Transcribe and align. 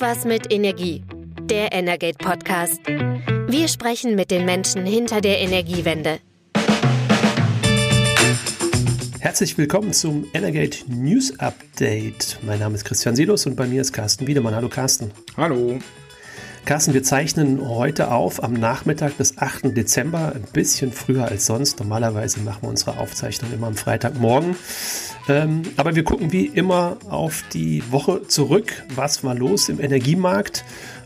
Irgendwas 0.00 0.24
mit 0.24 0.50
Energie. 0.50 1.02
Der 1.42 1.72
Energate 1.72 2.16
Podcast. 2.16 2.80
Wir 3.48 3.68
sprechen 3.68 4.14
mit 4.14 4.30
den 4.30 4.46
Menschen 4.46 4.86
hinter 4.86 5.20
der 5.20 5.40
Energiewende. 5.40 6.20
Herzlich 9.18 9.58
willkommen 9.58 9.92
zum 9.92 10.24
Energate 10.32 10.78
News 10.86 11.38
Update. 11.38 12.38
Mein 12.40 12.60
Name 12.60 12.76
ist 12.76 12.86
Christian 12.86 13.14
Silos 13.14 13.44
und 13.44 13.56
bei 13.56 13.66
mir 13.66 13.82
ist 13.82 13.92
Carsten 13.92 14.26
Wiedemann. 14.26 14.54
Hallo 14.54 14.70
Carsten. 14.70 15.10
Hallo. 15.36 15.78
Carsten, 16.64 16.94
wir 16.94 17.02
zeichnen 17.02 17.68
heute 17.68 18.10
auf 18.10 18.42
am 18.42 18.54
Nachmittag 18.54 19.18
des 19.18 19.36
8. 19.36 19.76
Dezember, 19.76 20.32
ein 20.34 20.44
bisschen 20.50 20.92
früher 20.92 21.26
als 21.26 21.44
sonst. 21.44 21.78
Normalerweise 21.78 22.40
machen 22.40 22.62
wir 22.62 22.70
unsere 22.70 22.96
Aufzeichnung 22.98 23.52
immer 23.52 23.66
am 23.66 23.74
Freitagmorgen. 23.74 24.56
Ähm, 25.30 25.62
aber 25.76 25.94
wir 25.94 26.02
gucken 26.02 26.32
wie 26.32 26.46
immer 26.46 26.96
auf 27.08 27.44
die 27.52 27.84
Woche 27.92 28.26
zurück. 28.26 28.82
Was 28.96 29.22
war 29.22 29.36
los 29.36 29.68
im 29.68 29.80
Energiemarkt? 29.80 30.64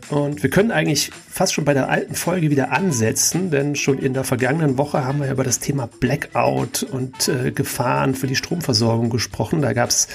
Und 0.09 0.41
wir 0.41 0.49
können 0.49 0.71
eigentlich 0.71 1.11
fast 1.29 1.53
schon 1.53 1.63
bei 1.63 1.75
der 1.75 1.89
alten 1.89 2.15
Folge 2.15 2.49
wieder 2.49 2.71
ansetzen, 2.71 3.51
denn 3.51 3.75
schon 3.75 3.99
in 3.99 4.15
der 4.15 4.23
vergangenen 4.23 4.79
Woche 4.79 5.05
haben 5.05 5.21
wir 5.21 5.31
über 5.31 5.43
das 5.43 5.59
Thema 5.59 5.87
Blackout 5.99 6.81
und 6.83 7.27
äh, 7.27 7.51
Gefahren 7.51 8.15
für 8.15 8.25
die 8.25 8.35
Stromversorgung 8.35 9.11
gesprochen. 9.11 9.61
Da 9.61 9.73
gab 9.73 9.89
es 9.89 10.07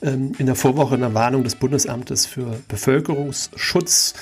ähm, 0.00 0.32
in 0.38 0.46
der 0.46 0.54
Vorwoche 0.54 0.94
eine 0.94 1.14
Warnung 1.14 1.42
des 1.42 1.56
Bundesamtes 1.56 2.24
für 2.24 2.60
Bevölkerungsschutz, 2.68 4.14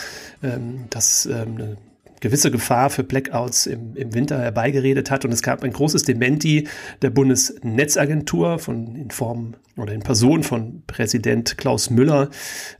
ähm, 0.43 0.87
dass 0.89 1.27
ähm, 1.27 1.77
gewisse 2.21 2.51
Gefahr 2.51 2.91
für 2.91 3.03
Blackouts 3.03 3.67
im, 3.67 3.97
im 3.97 4.15
Winter 4.15 4.41
herbeigeredet 4.41 5.11
hat. 5.11 5.25
Und 5.25 5.33
es 5.33 5.43
gab 5.43 5.63
ein 5.63 5.73
großes 5.73 6.05
Dementi 6.05 6.69
der 7.03 7.11
Bundesnetzagentur 7.11 8.59
von, 8.59 8.97
in 8.97 9.11
Form 9.11 9.55
oder 9.77 9.93
in 9.93 10.01
Person 10.01 10.43
von 10.43 10.83
Präsident 10.87 11.59
Klaus 11.59 11.91
Müller, 11.91 12.31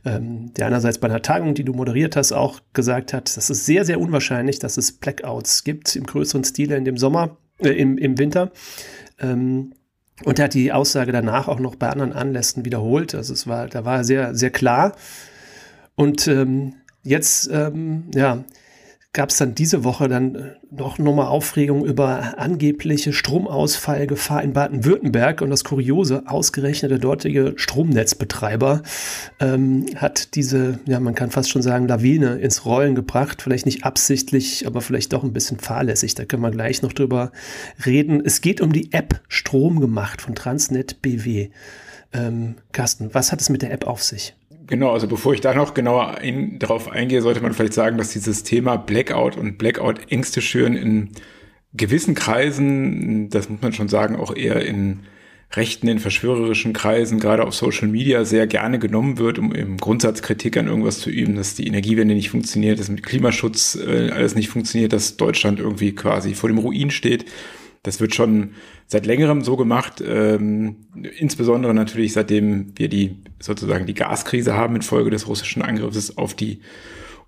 ähm, 0.05 0.53
der 0.53 0.67
einerseits 0.67 0.97
bei 0.97 1.07
einer 1.07 1.21
Tagung, 1.21 1.53
die 1.53 1.63
du 1.63 1.73
moderiert 1.73 2.15
hast, 2.15 2.31
auch 2.31 2.61
gesagt 2.73 3.13
hat, 3.13 3.35
dass 3.35 3.49
es 3.49 3.65
sehr, 3.65 3.85
sehr 3.85 3.99
unwahrscheinlich, 3.99 4.59
dass 4.59 4.77
es 4.77 4.93
Blackouts 4.93 5.63
gibt 5.63 5.95
im 5.95 6.05
größeren 6.05 6.43
Stile 6.43 6.77
in 6.77 6.85
dem 6.85 6.97
Sommer, 6.97 7.37
äh, 7.59 7.69
im, 7.69 7.97
im 7.97 8.17
Winter. 8.17 8.51
Ähm, 9.19 9.73
und 10.23 10.39
er 10.39 10.45
hat 10.45 10.53
die 10.53 10.71
Aussage 10.71 11.11
danach 11.11 11.49
auch 11.49 11.59
noch 11.59 11.75
bei 11.75 11.89
anderen 11.89 12.13
Anlässen 12.13 12.63
wiederholt. 12.63 13.13
Also 13.13 13.33
es 13.33 13.47
war, 13.47 13.67
da 13.67 13.83
war 13.83 13.97
er 13.97 14.03
sehr, 14.05 14.33
sehr 14.33 14.49
klar. 14.49 14.95
Und 15.95 16.27
ähm, 16.27 16.75
jetzt, 17.03 17.49
ähm, 17.51 18.05
ja, 18.13 18.45
gab 19.15 19.29
es 19.29 19.37
dann 19.37 19.55
diese 19.55 19.83
Woche 19.83 20.09
dann 20.09 20.35
äh, 20.35 20.41
noch 20.69 20.99
nochmal 20.99 21.27
Aufregung 21.27 21.85
über 21.85 22.37
angebliche 22.37 23.13
Stromausfallgefahr 23.13 24.43
in 24.43 24.51
Baden-Württemberg. 24.53 25.41
Und 25.41 25.49
das 25.49 25.63
Kuriose, 25.63 26.23
ausgerechnet 26.27 26.91
der 26.91 26.99
dortige 26.99 27.53
Stromnetzbetreiber 27.55 28.83
ähm, 29.39 29.85
hat 29.95 30.35
diese, 30.35 30.79
ja, 30.85 30.99
man 30.99 31.15
kann 31.15 31.31
fast 31.31 31.49
schon 31.49 31.61
sagen, 31.61 31.87
Lawine 31.87 32.35
ins 32.35 32.65
Rollen 32.65 32.93
gebracht. 32.93 33.41
Vielleicht 33.41 33.65
nicht 33.65 33.85
absichtlich, 33.85 34.67
aber 34.67 34.81
vielleicht 34.81 35.13
doch 35.13 35.23
ein 35.23 35.33
bisschen 35.33 35.59
fahrlässig. 35.59 36.13
Da 36.15 36.25
können 36.25 36.43
wir 36.43 36.51
gleich 36.51 36.81
noch 36.81 36.93
drüber 36.93 37.31
reden. 37.85 38.21
Es 38.23 38.41
geht 38.41 38.59
um 38.59 38.73
die 38.73 38.91
App 38.91 39.21
Strom 39.29 39.79
gemacht 39.79 40.21
von 40.21 40.35
Transnet 40.35 41.01
BW. 41.01 41.49
Ähm, 42.11 42.55
Carsten, 42.73 43.13
was 43.13 43.31
hat 43.31 43.39
es 43.39 43.49
mit 43.49 43.61
der 43.61 43.71
App 43.71 43.87
auf 43.87 44.03
sich? 44.03 44.35
Genau, 44.67 44.91
also 44.91 45.07
bevor 45.07 45.33
ich 45.33 45.41
da 45.41 45.53
noch 45.53 45.73
genauer 45.73 46.17
ein, 46.17 46.57
darauf 46.57 46.89
eingehe, 46.89 47.21
sollte 47.21 47.41
man 47.41 47.53
vielleicht 47.53 47.73
sagen, 47.73 47.97
dass 47.97 48.13
dieses 48.13 48.43
Thema 48.43 48.77
Blackout 48.77 49.37
und 49.37 49.57
Blackout-Ängste 49.57 50.41
schüren 50.41 50.75
in 50.75 51.11
gewissen 51.73 52.15
Kreisen, 52.15 53.29
das 53.29 53.49
muss 53.49 53.61
man 53.61 53.73
schon 53.73 53.89
sagen, 53.89 54.15
auch 54.15 54.35
eher 54.35 54.65
in 54.65 55.01
rechten, 55.53 55.87
in 55.87 55.99
verschwörerischen 55.99 56.73
Kreisen, 56.73 57.19
gerade 57.19 57.45
auf 57.45 57.53
Social 57.53 57.87
Media, 57.87 58.25
sehr 58.25 58.47
gerne 58.47 58.79
genommen 58.79 59.17
wird, 59.19 59.37
um 59.37 59.53
im 59.53 59.77
Grundsatz 59.77 60.21
Kritik 60.21 60.57
an 60.57 60.67
irgendwas 60.67 60.99
zu 60.99 61.09
üben, 61.09 61.35
dass 61.35 61.55
die 61.55 61.67
Energiewende 61.67 62.15
nicht 62.15 62.29
funktioniert, 62.29 62.79
dass 62.79 62.89
mit 62.89 63.03
Klimaschutz 63.03 63.75
äh, 63.75 64.09
alles 64.09 64.35
nicht 64.35 64.49
funktioniert, 64.49 64.93
dass 64.93 65.17
Deutschland 65.17 65.59
irgendwie 65.59 65.93
quasi 65.93 66.33
vor 66.33 66.49
dem 66.49 66.57
Ruin 66.57 66.91
steht. 66.91 67.25
Das 67.83 67.99
wird 67.99 68.15
schon 68.15 68.51
seit 68.87 69.05
längerem 69.05 69.41
so 69.41 69.57
gemacht, 69.57 70.03
ähm, 70.05 70.87
insbesondere 71.19 71.73
natürlich 71.73 72.13
seitdem 72.13 72.73
wir 72.75 72.89
die 72.89 73.17
sozusagen 73.39 73.85
die 73.85 73.93
Gaskrise 73.93 74.55
haben 74.55 74.75
infolge 74.75 75.09
des 75.09 75.27
russischen 75.27 75.61
Angriffs 75.61 76.17
auf 76.17 76.33
die 76.33 76.61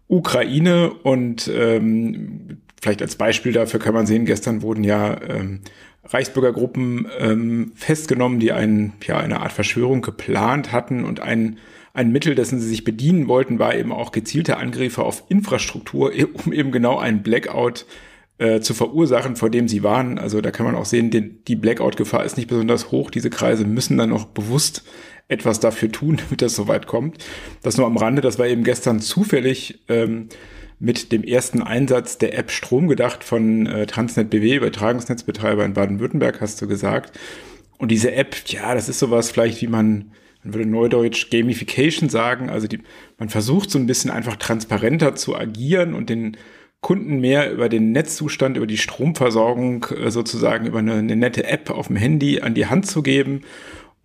Ukraine 0.07 0.91
und 0.91 1.49
ähm, 1.53 2.59
vielleicht 2.81 3.01
als 3.01 3.15
Beispiel 3.15 3.51
dafür 3.51 3.79
kann 3.79 3.93
man 3.93 4.05
sehen, 4.05 4.25
gestern 4.25 4.61
wurden 4.61 4.83
ja 4.83 5.19
ähm, 5.21 5.61
Reichsbürgergruppen 6.05 7.07
ähm, 7.19 7.71
festgenommen, 7.75 8.39
die 8.39 8.51
einen, 8.51 8.93
ja, 9.05 9.17
eine 9.17 9.41
Art 9.41 9.51
Verschwörung 9.51 10.01
geplant 10.01 10.71
hatten 10.71 11.03
und 11.03 11.19
ein, 11.19 11.57
ein 11.93 12.11
Mittel, 12.11 12.35
dessen 12.35 12.59
sie 12.59 12.67
sich 12.67 12.83
bedienen 12.83 13.27
wollten, 13.27 13.59
war 13.59 13.75
eben 13.75 13.91
auch 13.91 14.11
gezielte 14.11 14.57
Angriffe 14.57 15.03
auf 15.03 15.23
Infrastruktur, 15.29 16.13
um 16.45 16.53
eben 16.53 16.71
genau 16.71 16.97
einen 16.97 17.23
Blackout 17.23 17.85
äh, 18.37 18.61
zu 18.61 18.73
verursachen, 18.73 19.35
vor 19.35 19.49
dem 19.49 19.67
sie 19.67 19.83
waren. 19.83 20.17
Also 20.19 20.41
da 20.41 20.51
kann 20.51 20.65
man 20.65 20.75
auch 20.75 20.85
sehen, 20.85 21.09
die, 21.09 21.43
die 21.43 21.55
Blackout-Gefahr 21.55 22.23
ist 22.23 22.37
nicht 22.37 22.47
besonders 22.47 22.91
hoch. 22.91 23.11
Diese 23.11 23.29
Kreise 23.29 23.65
müssen 23.65 23.97
dann 23.97 24.09
noch 24.09 24.25
bewusst 24.25 24.83
etwas 25.27 25.59
dafür 25.59 25.91
tun, 25.91 26.17
damit 26.23 26.41
das 26.41 26.55
so 26.55 26.67
weit 26.67 26.87
kommt. 26.87 27.23
Das 27.61 27.77
nur 27.77 27.85
am 27.85 27.97
Rande, 27.97 28.21
das 28.21 28.39
war 28.39 28.47
eben 28.47 28.63
gestern 28.63 28.99
zufällig 28.99 29.79
ähm, 29.87 30.29
mit 30.79 31.11
dem 31.11 31.23
ersten 31.23 31.61
Einsatz 31.61 32.17
der 32.17 32.37
App 32.37 32.51
Strom 32.51 32.87
gedacht 32.87 33.23
von 33.23 33.65
äh, 33.65 33.87
Transnet 33.87 34.29
BW, 34.29 34.55
Übertragungsnetzbetreiber 34.55 35.65
in 35.65 35.73
Baden-Württemberg, 35.73 36.39
hast 36.39 36.61
du 36.61 36.67
gesagt. 36.67 37.17
Und 37.77 37.89
diese 37.89 38.11
App, 38.11 38.35
ja, 38.47 38.73
das 38.73 38.89
ist 38.89 38.99
sowas 38.99 39.31
vielleicht, 39.31 39.61
wie 39.61 39.67
man, 39.67 40.11
man 40.43 40.53
würde 40.53 40.69
neudeutsch 40.69 41.29
Gamification 41.29 42.09
sagen. 42.09 42.49
Also 42.49 42.67
die, 42.67 42.79
man 43.17 43.29
versucht 43.29 43.71
so 43.71 43.79
ein 43.79 43.87
bisschen 43.87 44.11
einfach 44.11 44.35
transparenter 44.35 45.15
zu 45.15 45.35
agieren 45.35 45.93
und 45.93 46.09
den 46.09 46.37
Kunden 46.81 47.19
mehr 47.19 47.51
über 47.51 47.69
den 47.69 47.91
Netzzustand, 47.91 48.55
über 48.55 48.67
die 48.67 48.77
Stromversorgung 48.77 49.85
äh, 49.85 50.11
sozusagen 50.11 50.67
über 50.67 50.79
eine, 50.79 50.93
eine, 50.93 51.15
nette 51.15 51.43
App 51.45 51.71
auf 51.71 51.87
dem 51.87 51.95
Handy 51.95 52.41
an 52.41 52.53
die 52.53 52.67
Hand 52.67 52.85
zu 52.85 53.01
geben. 53.01 53.41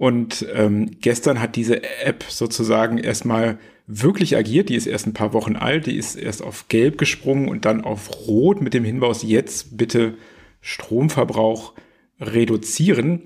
Und 0.02 0.44
ähm, 0.52 0.90
gestern 1.00 1.40
hat 1.40 1.54
diese 1.54 1.84
App 2.04 2.24
sozusagen 2.28 2.98
erstmal 2.98 3.60
wirklich 3.86 4.36
agiert. 4.36 4.68
Die 4.68 4.74
ist 4.74 4.88
erst 4.88 5.06
ein 5.06 5.14
paar 5.14 5.32
Wochen 5.32 5.54
alt, 5.54 5.86
die 5.86 5.96
ist 5.96 6.16
erst 6.16 6.42
auf 6.42 6.66
Gelb 6.66 6.98
gesprungen 6.98 7.48
und 7.48 7.66
dann 7.66 7.84
auf 7.84 8.26
Rot 8.26 8.60
mit 8.60 8.74
dem 8.74 8.82
Hinweis, 8.82 9.22
jetzt 9.22 9.76
bitte 9.76 10.14
Stromverbrauch 10.60 11.74
reduzieren. 12.20 13.22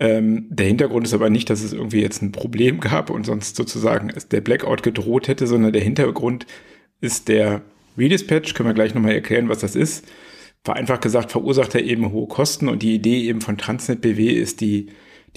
Ähm, 0.00 0.48
der 0.50 0.66
Hintergrund 0.66 1.06
ist 1.06 1.14
aber 1.14 1.30
nicht, 1.30 1.50
dass 1.50 1.62
es 1.62 1.72
irgendwie 1.72 2.02
jetzt 2.02 2.20
ein 2.20 2.32
Problem 2.32 2.80
gab 2.80 3.10
und 3.10 3.24
sonst 3.24 3.54
sozusagen 3.54 4.12
der 4.32 4.40
Blackout 4.40 4.82
gedroht 4.82 5.28
hätte, 5.28 5.46
sondern 5.46 5.72
der 5.72 5.82
Hintergrund 5.82 6.46
ist 7.00 7.28
der 7.28 7.62
Redispatch, 7.96 8.54
können 8.54 8.70
wir 8.70 8.74
gleich 8.74 8.92
nochmal 8.92 9.12
erklären, 9.12 9.48
was 9.48 9.60
das 9.60 9.76
ist. 9.76 10.04
Vereinfacht 10.64 11.02
gesagt, 11.02 11.30
verursacht 11.30 11.76
er 11.76 11.84
eben 11.84 12.10
hohe 12.10 12.26
Kosten 12.26 12.68
und 12.68 12.82
die 12.82 12.96
Idee 12.96 13.22
eben 13.22 13.40
von 13.40 13.56
Transnet 13.56 14.00
BW 14.00 14.32
ist, 14.32 14.60
die, 14.60 14.88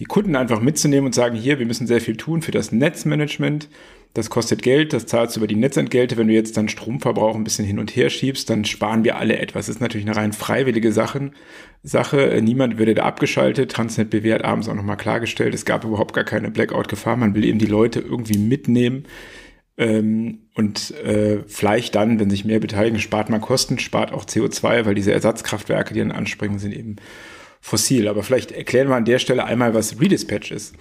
die 0.01 0.05
Kunden 0.05 0.35
einfach 0.35 0.61
mitzunehmen 0.61 1.05
und 1.05 1.13
sagen, 1.13 1.35
hier, 1.35 1.59
wir 1.59 1.67
müssen 1.67 1.85
sehr 1.85 2.01
viel 2.01 2.17
tun 2.17 2.41
für 2.41 2.49
das 2.49 2.71
Netzmanagement. 2.71 3.69
Das 4.15 4.31
kostet 4.31 4.63
Geld, 4.63 4.93
das 4.93 5.05
zahlst 5.05 5.35
du 5.35 5.41
über 5.41 5.45
die 5.45 5.55
Netzentgelte. 5.55 6.17
Wenn 6.17 6.27
du 6.27 6.33
jetzt 6.33 6.57
dann 6.57 6.69
Stromverbrauch 6.69 7.35
ein 7.35 7.43
bisschen 7.43 7.65
hin 7.65 7.77
und 7.77 7.95
her 7.95 8.09
schiebst, 8.09 8.49
dann 8.49 8.65
sparen 8.65 9.03
wir 9.03 9.17
alle 9.17 9.37
etwas. 9.37 9.67
Das 9.67 9.75
ist 9.75 9.79
natürlich 9.79 10.07
eine 10.07 10.15
rein 10.15 10.33
freiwillige 10.33 10.91
Sache. 10.91 11.29
Sache. 11.83 12.39
Niemand 12.41 12.79
würde 12.79 12.95
da 12.95 13.03
abgeschaltet. 13.03 13.71
Transnet 13.71 14.09
BW 14.09 14.33
hat 14.33 14.43
abends 14.43 14.67
auch 14.67 14.73
nochmal 14.73 14.97
klargestellt, 14.97 15.53
es 15.53 15.65
gab 15.65 15.83
überhaupt 15.83 16.15
gar 16.15 16.23
keine 16.23 16.49
Blackout-Gefahr. 16.49 17.15
Man 17.15 17.35
will 17.35 17.45
eben 17.45 17.59
die 17.59 17.67
Leute 17.67 17.99
irgendwie 17.99 18.39
mitnehmen 18.39 19.05
ähm, 19.77 20.39
und 20.55 20.95
äh, 21.05 21.43
vielleicht 21.45 21.93
dann, 21.93 22.19
wenn 22.19 22.31
sich 22.31 22.43
mehr 22.43 22.59
beteiligen, 22.59 22.99
spart 22.99 23.29
man 23.29 23.39
Kosten, 23.39 23.77
spart 23.77 24.13
auch 24.13 24.25
CO2, 24.25 24.83
weil 24.85 24.95
diese 24.95 25.13
Ersatzkraftwerke, 25.13 25.93
die 25.93 25.99
dann 25.99 26.11
anspringen, 26.11 26.57
sind 26.57 26.73
eben 26.73 26.95
fossil. 27.61 28.07
Aber 28.07 28.23
vielleicht 28.23 28.51
erklären 28.51 28.89
wir 28.89 28.95
an 28.95 29.05
der 29.05 29.19
Stelle 29.19 29.45
einmal, 29.45 29.73
was 29.73 29.99
Redispatch 29.99 30.51
ist. 30.51 30.75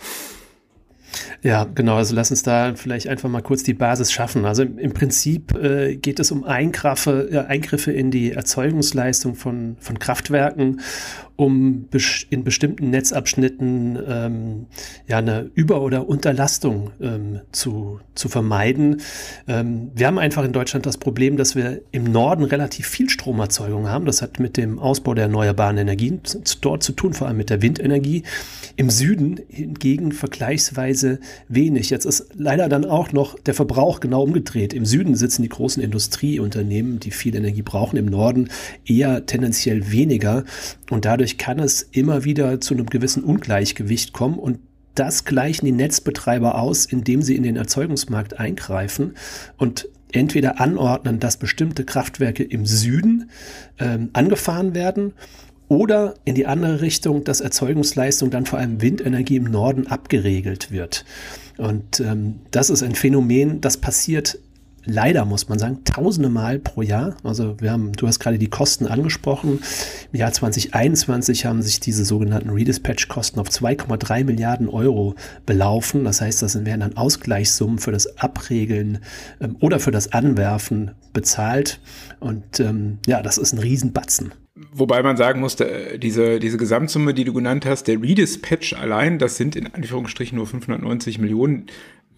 Ja, 1.43 1.65
genau. 1.65 1.97
Also 1.97 2.15
lass 2.15 2.31
uns 2.31 2.43
da 2.43 2.75
vielleicht 2.75 3.09
einfach 3.09 3.28
mal 3.28 3.43
kurz 3.43 3.62
die 3.62 3.75
Basis 3.75 4.12
schaffen. 4.12 4.44
Also 4.44 4.62
im, 4.62 4.78
im 4.78 4.92
Prinzip 4.92 5.54
äh, 5.54 5.97
geht 5.97 6.21
es 6.21 6.30
um 6.30 6.45
Eingriffe, 6.45 7.28
äh, 7.30 7.39
Eingriffe 7.39 7.92
in 7.92 8.10
die 8.10 8.33
Erzeugungsleistung 8.33 9.34
von, 9.34 9.77
von 9.80 9.98
Kraftwerken 9.98 10.80
um 11.41 11.89
in 12.28 12.45
bestimmten 12.45 12.91
Netzabschnitten 12.91 13.98
ähm, 14.07 14.66
ja 15.09 15.16
eine 15.16 15.51
Über- 15.54 15.80
oder 15.80 16.07
Unterlastung 16.07 16.91
ähm, 17.01 17.41
zu, 17.51 17.98
zu 18.15 18.28
vermeiden. 18.28 19.01
Ähm, 19.48 19.91
wir 19.95 20.06
haben 20.06 20.18
einfach 20.18 20.45
in 20.45 20.53
Deutschland 20.53 20.84
das 20.84 20.98
Problem, 20.98 21.39
dass 21.39 21.56
wir 21.56 21.80
im 21.92 22.04
Norden 22.04 22.45
relativ 22.45 22.86
viel 22.86 23.09
Stromerzeugung 23.09 23.89
haben. 23.89 24.04
Das 24.04 24.21
hat 24.21 24.39
mit 24.39 24.59
dem 24.59 24.78
Ausbau 24.78 25.15
der 25.15 25.24
erneuerbaren 25.24 25.78
Energien 25.78 26.21
dort 26.60 26.83
zu 26.83 26.92
tun, 26.92 27.15
vor 27.15 27.27
allem 27.27 27.39
mit 27.39 27.48
der 27.48 27.63
Windenergie. 27.63 28.22
Im 28.77 28.91
Süden 28.91 29.41
hingegen 29.48 30.13
vergleichsweise 30.13 30.99
wenig. 31.48 31.91
Jetzt 31.91 32.04
ist 32.04 32.28
leider 32.34 32.68
dann 32.68 32.84
auch 32.84 33.12
noch 33.12 33.38
der 33.38 33.54
Verbrauch 33.54 34.00
genau 34.00 34.22
umgedreht. 34.22 34.72
Im 34.72 34.86
Süden 34.86 35.14
sitzen 35.14 35.42
die 35.42 35.48
großen 35.48 35.82
Industrieunternehmen, 35.82 37.00
die 37.00 37.10
viel 37.10 37.34
Energie 37.34 37.62
brauchen, 37.62 37.97
im 37.97 38.06
Norden 38.06 38.48
eher 38.84 39.26
tendenziell 39.26 39.91
weniger. 39.91 40.44
Und 40.91 41.04
dadurch 41.04 41.38
kann 41.38 41.58
es 41.58 41.82
immer 41.82 42.24
wieder 42.24 42.60
zu 42.60 42.74
einem 42.74 42.86
gewissen 42.86 43.24
Ungleichgewicht 43.24 44.12
kommen 44.12 44.38
und 44.38 44.58
das 44.94 45.24
gleichen 45.24 45.66
die 45.66 45.72
Netzbetreiber 45.72 46.56
aus, 46.58 46.84
indem 46.84 47.22
sie 47.22 47.36
in 47.36 47.42
den 47.42 47.56
Erzeugungsmarkt 47.56 48.38
eingreifen 48.38 49.14
und 49.56 49.88
entweder 50.12 50.60
anordnen, 50.60 51.20
dass 51.20 51.36
bestimmte 51.36 51.84
Kraftwerke 51.84 52.42
im 52.42 52.66
Süden 52.66 53.30
ähm, 53.78 54.10
angefahren 54.12 54.74
werden 54.74 55.12
oder 55.70 56.14
in 56.24 56.34
die 56.34 56.46
andere 56.46 56.80
Richtung, 56.80 57.22
dass 57.22 57.40
Erzeugungsleistung 57.40 58.30
dann 58.30 58.44
vor 58.44 58.58
allem 58.58 58.82
Windenergie 58.82 59.36
im 59.36 59.44
Norden 59.44 59.86
abgeregelt 59.86 60.72
wird. 60.72 61.04
Und 61.58 62.00
ähm, 62.00 62.40
das 62.50 62.70
ist 62.70 62.82
ein 62.82 62.96
Phänomen, 62.96 63.60
das 63.60 63.76
passiert 63.76 64.38
leider, 64.84 65.24
muss 65.24 65.48
man 65.48 65.60
sagen, 65.60 65.84
tausende 65.84 66.28
Mal 66.28 66.58
pro 66.58 66.82
Jahr. 66.82 67.16
Also 67.22 67.54
wir 67.60 67.70
haben, 67.70 67.92
du 67.92 68.08
hast 68.08 68.18
gerade 68.18 68.38
die 68.38 68.48
Kosten 68.48 68.88
angesprochen. 68.88 69.60
Im 70.12 70.18
Jahr 70.18 70.32
2021 70.32 71.46
haben 71.46 71.62
sich 71.62 71.78
diese 71.78 72.04
sogenannten 72.04 72.50
Redispatch-Kosten 72.50 73.38
auf 73.38 73.48
2,3 73.48 74.24
Milliarden 74.24 74.68
Euro 74.68 75.14
belaufen. 75.46 76.02
Das 76.02 76.20
heißt, 76.20 76.42
das 76.42 76.56
werden 76.64 76.80
dann 76.80 76.96
Ausgleichssummen 76.96 77.78
für 77.78 77.92
das 77.92 78.18
Abregeln 78.18 78.98
ähm, 79.40 79.56
oder 79.60 79.78
für 79.78 79.92
das 79.92 80.12
Anwerfen 80.12 80.92
bezahlt. 81.12 81.78
Und 82.18 82.58
ähm, 82.58 82.98
ja, 83.06 83.22
das 83.22 83.38
ist 83.38 83.52
ein 83.52 83.60
Riesenbatzen. 83.60 84.32
Wobei 84.54 85.02
man 85.02 85.16
sagen 85.16 85.41
muss, 85.41 85.56
diese, 85.97 86.38
diese 86.38 86.58
Gesamtsumme, 86.58 87.14
die 87.14 87.24
du 87.24 87.32
genannt 87.32 87.66
hast, 87.66 87.84
der 87.84 88.02
Redispatch 88.02 88.74
allein, 88.74 89.18
das 89.18 89.36
sind 89.36 89.56
in 89.56 89.66
Anführungsstrichen 89.66 90.36
nur 90.36 90.47
590 90.47 91.18
Millionen 91.18 91.66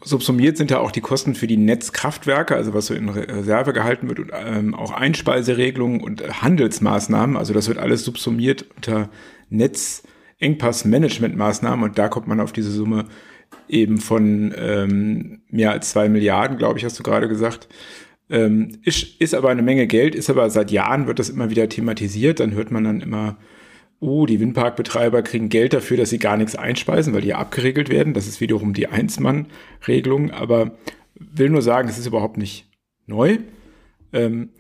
subsumiert 0.04 0.56
sind 0.56 0.70
ja 0.70 0.78
auch 0.78 0.90
die 0.90 1.00
Kosten 1.00 1.34
für 1.34 1.46
die 1.46 1.56
Netzkraftwerke, 1.56 2.54
also 2.56 2.74
was 2.74 2.86
so 2.86 2.94
in 2.94 3.08
Reserve 3.08 3.72
gehalten 3.72 4.08
wird 4.08 4.18
und 4.18 4.32
ähm, 4.34 4.74
auch 4.74 4.90
Einspeiseregelungen 4.90 6.02
und 6.02 6.42
Handelsmaßnahmen. 6.42 7.36
Also 7.36 7.54
das 7.54 7.68
wird 7.68 7.78
alles 7.78 8.04
subsumiert 8.04 8.66
unter 8.76 9.08
Netzengpassmanagementmaßnahmen 9.50 11.84
und 11.84 11.98
da 11.98 12.08
kommt 12.08 12.26
man 12.26 12.40
auf 12.40 12.52
diese 12.52 12.70
Summe 12.70 13.04
eben 13.68 13.98
von 13.98 14.54
ähm, 14.56 15.42
mehr 15.48 15.72
als 15.72 15.90
zwei 15.90 16.08
Milliarden, 16.08 16.56
glaube 16.58 16.78
ich, 16.78 16.84
hast 16.84 16.96
du 16.98 17.02
gerade 17.02 17.28
gesagt. 17.28 17.68
Ähm, 18.32 18.78
ist, 18.82 19.20
ist 19.20 19.34
aber 19.34 19.50
eine 19.50 19.62
Menge 19.62 19.86
Geld, 19.86 20.14
ist 20.14 20.30
aber 20.30 20.50
seit 20.50 20.72
Jahren 20.72 21.06
wird 21.06 21.20
das 21.20 21.28
immer 21.28 21.50
wieder 21.50 21.68
thematisiert. 21.68 22.40
Dann 22.40 22.54
hört 22.54 22.72
man 22.72 22.82
dann 22.82 23.00
immer 23.00 23.36
oh, 24.00 24.26
die 24.26 24.40
Windparkbetreiber 24.40 25.22
kriegen 25.22 25.48
Geld 25.48 25.72
dafür, 25.74 25.96
dass 25.96 26.10
sie 26.10 26.18
gar 26.18 26.36
nichts 26.36 26.56
einspeisen, 26.56 27.14
weil 27.14 27.20
die 27.20 27.28
ja 27.28 27.38
abgeregelt 27.38 27.88
werden. 27.88 28.14
Das 28.14 28.26
ist 28.26 28.40
wiederum 28.40 28.74
die 28.74 28.88
Einsmann-Regelung. 28.88 30.32
Aber 30.32 30.72
will 31.14 31.50
nur 31.50 31.62
sagen, 31.62 31.88
es 31.88 31.98
ist 31.98 32.06
überhaupt 32.06 32.36
nicht 32.36 32.66
neu. 33.06 33.38
Ähm, 34.12 34.50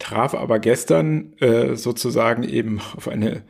traf 0.00 0.34
aber 0.34 0.58
gestern 0.58 1.34
äh, 1.34 1.76
sozusagen 1.76 2.42
eben 2.42 2.80
auf 2.96 3.06
eine 3.08 3.42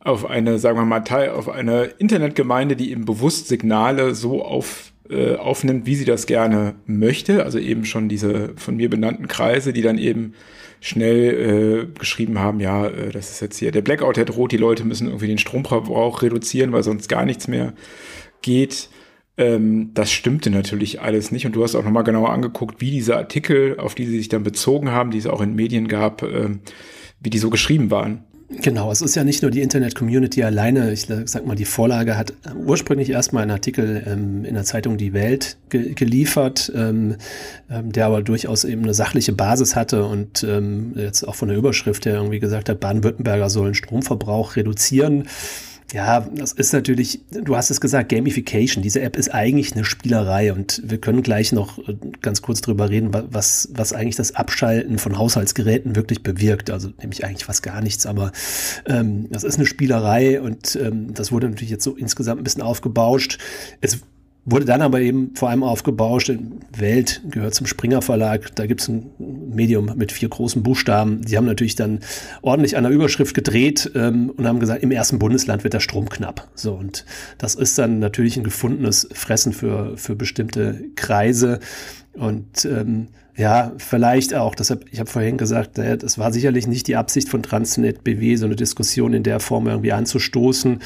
auf 0.00 0.30
eine, 0.30 0.58
sagen 0.58 0.78
wir 0.78 0.84
mal, 0.84 1.02
auf 1.30 1.48
eine 1.48 1.84
Internetgemeinde, 1.98 2.76
die 2.76 2.92
eben 2.92 3.04
bewusst 3.04 3.48
Signale 3.48 4.14
so 4.14 4.44
auf, 4.44 4.92
äh, 5.10 5.36
aufnimmt, 5.36 5.86
wie 5.86 5.94
sie 5.94 6.04
das 6.04 6.26
gerne 6.26 6.74
möchte. 6.86 7.44
Also 7.44 7.58
eben 7.58 7.84
schon 7.84 8.08
diese 8.08 8.52
von 8.56 8.76
mir 8.76 8.90
benannten 8.90 9.28
Kreise, 9.28 9.72
die 9.72 9.82
dann 9.82 9.98
eben 9.98 10.34
schnell 10.80 11.88
äh, 11.90 11.98
geschrieben 11.98 12.38
haben, 12.38 12.60
ja, 12.60 12.86
äh, 12.86 13.10
das 13.10 13.30
ist 13.30 13.40
jetzt 13.40 13.58
hier 13.58 13.72
der 13.72 13.82
Blackout, 13.82 14.16
der 14.16 14.24
droht, 14.24 14.52
die 14.52 14.56
Leute 14.56 14.84
müssen 14.84 15.06
irgendwie 15.06 15.26
den 15.26 15.38
Stromverbrauch 15.38 16.22
reduzieren, 16.22 16.72
weil 16.72 16.82
sonst 16.82 17.08
gar 17.08 17.24
nichts 17.24 17.48
mehr 17.48 17.72
geht. 18.42 18.90
Ähm, 19.36 19.90
das 19.94 20.12
stimmte 20.12 20.50
natürlich 20.50 21.00
alles 21.00 21.32
nicht. 21.32 21.46
Und 21.46 21.56
du 21.56 21.62
hast 21.62 21.74
auch 21.74 21.84
nochmal 21.84 22.04
genauer 22.04 22.30
angeguckt, 22.30 22.80
wie 22.80 22.90
diese 22.90 23.16
Artikel, 23.16 23.78
auf 23.78 23.94
die 23.94 24.06
sie 24.06 24.18
sich 24.18 24.28
dann 24.28 24.42
bezogen 24.42 24.90
haben, 24.90 25.10
die 25.10 25.18
es 25.18 25.26
auch 25.26 25.40
in 25.40 25.54
Medien 25.54 25.88
gab, 25.88 26.22
äh, 26.22 26.50
wie 27.20 27.30
die 27.30 27.38
so 27.38 27.50
geschrieben 27.50 27.90
waren. 27.90 28.24
Genau, 28.50 28.90
es 28.90 29.02
ist 29.02 29.14
ja 29.14 29.24
nicht 29.24 29.42
nur 29.42 29.50
die 29.50 29.60
Internet-Community 29.60 30.42
alleine. 30.42 30.90
Ich 30.92 31.06
sag 31.26 31.46
mal, 31.46 31.54
die 31.54 31.66
Vorlage 31.66 32.16
hat 32.16 32.32
ursprünglich 32.56 33.10
erstmal 33.10 33.42
einen 33.42 33.50
Artikel 33.50 34.02
ähm, 34.06 34.46
in 34.46 34.54
der 34.54 34.64
Zeitung 34.64 34.96
Die 34.96 35.12
Welt 35.12 35.58
ge 35.68 35.92
geliefert, 35.92 36.72
ähm, 36.74 37.16
ähm, 37.70 37.92
der 37.92 38.06
aber 38.06 38.22
durchaus 38.22 38.64
eben 38.64 38.84
eine 38.84 38.94
sachliche 38.94 39.32
Basis 39.32 39.76
hatte 39.76 40.06
und 40.06 40.44
ähm, 40.44 40.94
jetzt 40.96 41.28
auch 41.28 41.34
von 41.34 41.48
der 41.48 41.58
Überschrift 41.58 42.06
her 42.06 42.14
irgendwie 42.14 42.40
gesagt 42.40 42.70
hat, 42.70 42.80
Baden-Württemberger 42.80 43.50
sollen 43.50 43.74
Stromverbrauch 43.74 44.56
reduzieren. 44.56 45.28
Ja, 45.92 46.20
das 46.20 46.52
ist 46.52 46.74
natürlich, 46.74 47.20
du 47.30 47.56
hast 47.56 47.70
es 47.70 47.80
gesagt, 47.80 48.10
Gamification. 48.10 48.82
Diese 48.82 49.00
App 49.00 49.16
ist 49.16 49.32
eigentlich 49.32 49.72
eine 49.72 49.86
Spielerei 49.86 50.52
und 50.52 50.82
wir 50.84 50.98
können 50.98 51.22
gleich 51.22 51.52
noch 51.52 51.78
äh, 51.88 51.96
ganz 52.20 52.42
kurz 52.42 52.60
drüber 52.60 52.90
reden, 52.90 53.10
was, 53.30 53.70
was 53.72 53.94
eigentlich 53.94 54.16
das 54.16 54.34
Abschalten 54.34 54.98
von 54.98 55.16
Haushaltsgeräten 55.16 55.96
wirklich 55.96 56.22
bewirkt. 56.22 56.70
Also 56.70 56.90
nämlich 57.00 57.24
eigentlich 57.24 57.46
fast 57.46 57.62
gar 57.62 57.80
nichts, 57.80 58.04
aber 58.04 58.32
ähm, 58.84 59.30
das 59.30 59.44
ist 59.44 59.56
eine 59.56 59.64
Spielerei 59.64 60.42
und 60.42 60.76
ähm, 60.76 61.14
das 61.14 61.32
wurde 61.32 61.48
natürlich 61.48 61.70
jetzt 61.70 61.84
so 61.84 61.96
insgesamt 61.96 62.42
ein 62.42 62.44
bisschen 62.44 62.62
aufgebauscht. 62.62 63.38
Es 63.80 64.00
Wurde 64.50 64.64
dann 64.64 64.80
aber 64.80 65.00
eben 65.00 65.32
vor 65.34 65.50
allem 65.50 65.62
aufgebauscht. 65.62 66.32
Welt 66.74 67.20
gehört 67.28 67.54
zum 67.54 67.66
Springer 67.66 68.00
Verlag. 68.00 68.54
Da 68.54 68.64
gibt 68.64 68.80
es 68.80 68.88
ein 68.88 69.10
Medium 69.18 69.92
mit 69.96 70.10
vier 70.10 70.30
großen 70.30 70.62
Buchstaben. 70.62 71.20
Die 71.20 71.36
haben 71.36 71.44
natürlich 71.44 71.74
dann 71.74 72.00
ordentlich 72.40 72.74
an 72.78 72.84
der 72.84 72.92
Überschrift 72.92 73.34
gedreht 73.34 73.90
ähm, 73.94 74.30
und 74.30 74.46
haben 74.46 74.58
gesagt, 74.58 74.82
im 74.82 74.90
ersten 74.90 75.18
Bundesland 75.18 75.64
wird 75.64 75.74
der 75.74 75.80
Strom 75.80 76.08
knapp. 76.08 76.48
So, 76.54 76.72
und 76.72 77.04
das 77.36 77.56
ist 77.56 77.76
dann 77.76 77.98
natürlich 77.98 78.38
ein 78.38 78.44
gefundenes 78.44 79.06
Fressen 79.12 79.52
für, 79.52 79.98
für 79.98 80.16
bestimmte 80.16 80.82
Kreise. 80.96 81.60
Und 82.14 82.64
ähm, 82.64 83.08
ja, 83.38 83.70
vielleicht 83.78 84.34
auch, 84.34 84.56
deshalb, 84.56 84.86
ich 84.90 84.98
habe 84.98 85.08
vorhin 85.08 85.38
gesagt, 85.38 85.78
das 85.78 86.18
war 86.18 86.32
sicherlich 86.32 86.66
nicht 86.66 86.88
die 86.88 86.96
Absicht 86.96 87.28
von 87.28 87.40
Transnet 87.40 88.02
BW, 88.02 88.34
so 88.34 88.46
eine 88.46 88.56
Diskussion 88.56 89.14
in 89.14 89.22
der 89.22 89.38
Form 89.38 89.68
irgendwie 89.68 89.92
anzustoßen. 89.92 90.80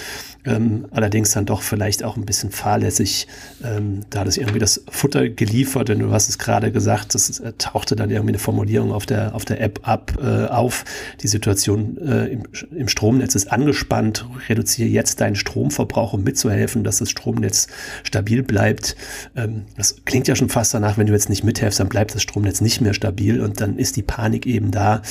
Ähm, 0.44 0.86
allerdings 0.90 1.30
dann 1.30 1.46
doch 1.46 1.62
vielleicht 1.62 2.02
auch 2.02 2.16
ein 2.16 2.26
bisschen 2.26 2.50
fahrlässig, 2.50 3.26
ähm, 3.64 4.00
da 4.10 4.24
das 4.24 4.36
irgendwie 4.36 4.58
das 4.58 4.84
Futter 4.90 5.28
geliefert, 5.30 5.88
denn 5.88 6.00
du 6.00 6.10
hast 6.10 6.28
es 6.28 6.36
gerade 6.36 6.72
gesagt, 6.72 7.14
das 7.14 7.40
äh, 7.40 7.52
tauchte 7.56 7.96
dann 7.96 8.10
irgendwie 8.10 8.32
eine 8.32 8.38
Formulierung 8.38 8.92
auf 8.92 9.06
der, 9.06 9.34
auf 9.34 9.44
der 9.46 9.60
App 9.60 9.80
ab 9.84 10.18
äh, 10.20 10.46
auf. 10.46 10.84
Die 11.22 11.28
Situation 11.28 11.96
äh, 11.98 12.26
im, 12.26 12.42
im 12.76 12.88
Stromnetz 12.88 13.34
ist 13.34 13.50
angespannt, 13.50 14.26
reduziere 14.48 14.88
jetzt 14.88 15.20
deinen 15.20 15.36
Stromverbrauch, 15.36 16.12
um 16.12 16.24
mitzuhelfen, 16.24 16.84
dass 16.84 16.98
das 16.98 17.08
Stromnetz 17.08 17.68
stabil 18.02 18.42
bleibt. 18.42 18.96
Ähm, 19.36 19.62
das 19.76 20.04
klingt 20.04 20.28
ja 20.28 20.36
schon 20.36 20.50
fast 20.50 20.74
danach, 20.74 20.98
wenn 20.98 21.06
du 21.06 21.12
jetzt 21.14 21.30
nicht 21.30 21.44
mithelfst, 21.44 21.80
dann 21.80 21.88
bleibt 21.88 22.14
das 22.14 22.22
Stromnetz 22.22 22.41
nicht 22.42 22.80
mehr 22.80 22.94
stabil 22.94 23.40
und 23.40 23.60
dann 23.60 23.78
ist 23.78 23.96
die 23.96 24.02
Panik 24.02 24.46
eben 24.46 24.70
da. 24.70 25.02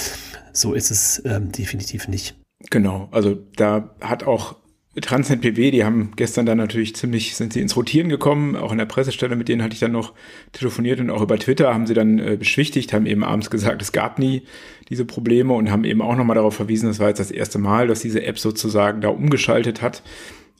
So 0.53 0.73
ist 0.73 0.91
es 0.91 1.21
ähm, 1.25 1.51
definitiv 1.51 2.07
nicht. 2.07 2.35
Genau, 2.69 3.09
also 3.11 3.37
da 3.55 3.95
hat 4.01 4.23
auch 4.23 4.55
Transnet 4.99 5.39
PW, 5.39 5.71
die 5.71 5.85
haben 5.85 6.11
gestern 6.17 6.45
dann 6.45 6.57
natürlich 6.57 6.97
ziemlich, 6.97 7.37
sind 7.37 7.53
sie 7.53 7.61
ins 7.61 7.77
Rotieren 7.77 8.09
gekommen, 8.09 8.57
auch 8.57 8.73
in 8.73 8.77
der 8.77 8.85
Pressestelle, 8.85 9.37
mit 9.37 9.47
denen 9.47 9.63
hatte 9.63 9.73
ich 9.73 9.79
dann 9.79 9.93
noch 9.93 10.13
telefoniert 10.51 10.99
und 10.99 11.09
auch 11.09 11.21
über 11.21 11.39
Twitter 11.39 11.73
haben 11.73 11.87
sie 11.87 11.93
dann 11.93 12.19
äh, 12.19 12.35
beschwichtigt, 12.35 12.91
haben 12.91 13.05
eben 13.05 13.23
abends 13.23 13.49
gesagt, 13.49 13.81
es 13.81 13.93
gab 13.93 14.19
nie 14.19 14.43
diese 14.89 15.05
Probleme 15.05 15.53
und 15.53 15.71
haben 15.71 15.85
eben 15.85 16.01
auch 16.01 16.17
nochmal 16.17 16.35
darauf 16.35 16.55
verwiesen, 16.55 16.89
das 16.89 16.99
war 16.99 17.07
jetzt 17.07 17.19
das 17.19 17.31
erste 17.31 17.57
Mal, 17.57 17.87
dass 17.87 18.01
diese 18.01 18.23
App 18.25 18.37
sozusagen 18.37 18.99
da 18.99 19.07
umgeschaltet 19.07 19.81
hat. 19.81 20.03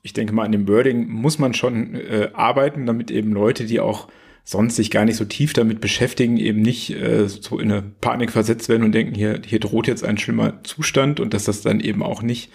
Ich 0.01 0.13
denke 0.13 0.33
mal, 0.33 0.45
an 0.45 0.53
dem 0.53 0.65
Wording 0.65 1.09
muss 1.09 1.37
man 1.37 1.53
schon 1.53 1.95
äh, 1.95 2.29
arbeiten, 2.31 2.85
damit 2.85 3.11
eben 3.11 3.33
Leute, 3.33 3.65
die 3.65 3.81
auch 3.81 4.07
sonst 4.43 4.75
sich 4.75 4.91
gar 4.91 5.05
nicht 5.05 5.17
so 5.17 5.25
tief 5.25 5.53
damit 5.53 5.81
beschäftigen, 5.81 6.37
eben 6.37 6.61
nicht 6.61 6.91
äh, 6.91 7.27
so 7.27 7.59
in 7.59 7.71
eine 7.71 7.83
Panik 8.01 8.31
versetzt 8.31 8.69
werden 8.69 8.83
und 8.83 8.91
denken, 8.91 9.15
hier, 9.15 9.41
hier 9.45 9.59
droht 9.59 9.87
jetzt 9.87 10.03
ein 10.03 10.17
schlimmer 10.17 10.63
Zustand 10.63 11.19
und 11.19 11.33
dass 11.33 11.45
das 11.45 11.61
dann 11.61 11.79
eben 11.79 12.03
auch 12.03 12.21
nicht 12.21 12.51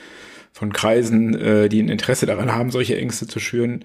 von 0.53 0.73
Kreisen, 0.73 1.35
äh, 1.35 1.69
die 1.69 1.83
ein 1.83 1.89
Interesse 1.89 2.27
daran 2.27 2.53
haben, 2.53 2.71
solche 2.71 2.97
Ängste 2.97 3.27
zu 3.27 3.41
schüren, 3.41 3.85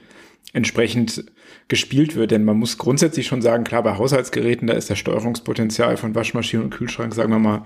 entsprechend 0.53 1.25
gespielt 1.67 2.15
wird. 2.15 2.31
Denn 2.31 2.43
man 2.43 2.58
muss 2.58 2.77
grundsätzlich 2.77 3.27
schon 3.27 3.41
sagen, 3.41 3.63
klar, 3.63 3.84
bei 3.84 3.98
Haushaltsgeräten, 3.98 4.67
da 4.67 4.74
ist 4.74 4.89
das 4.89 4.98
Steuerungspotenzial 4.98 5.98
von 5.98 6.15
Waschmaschinen 6.15 6.65
und 6.65 6.72
Kühlschrank, 6.72 7.13
sagen 7.13 7.31
wir 7.31 7.39
mal, 7.39 7.63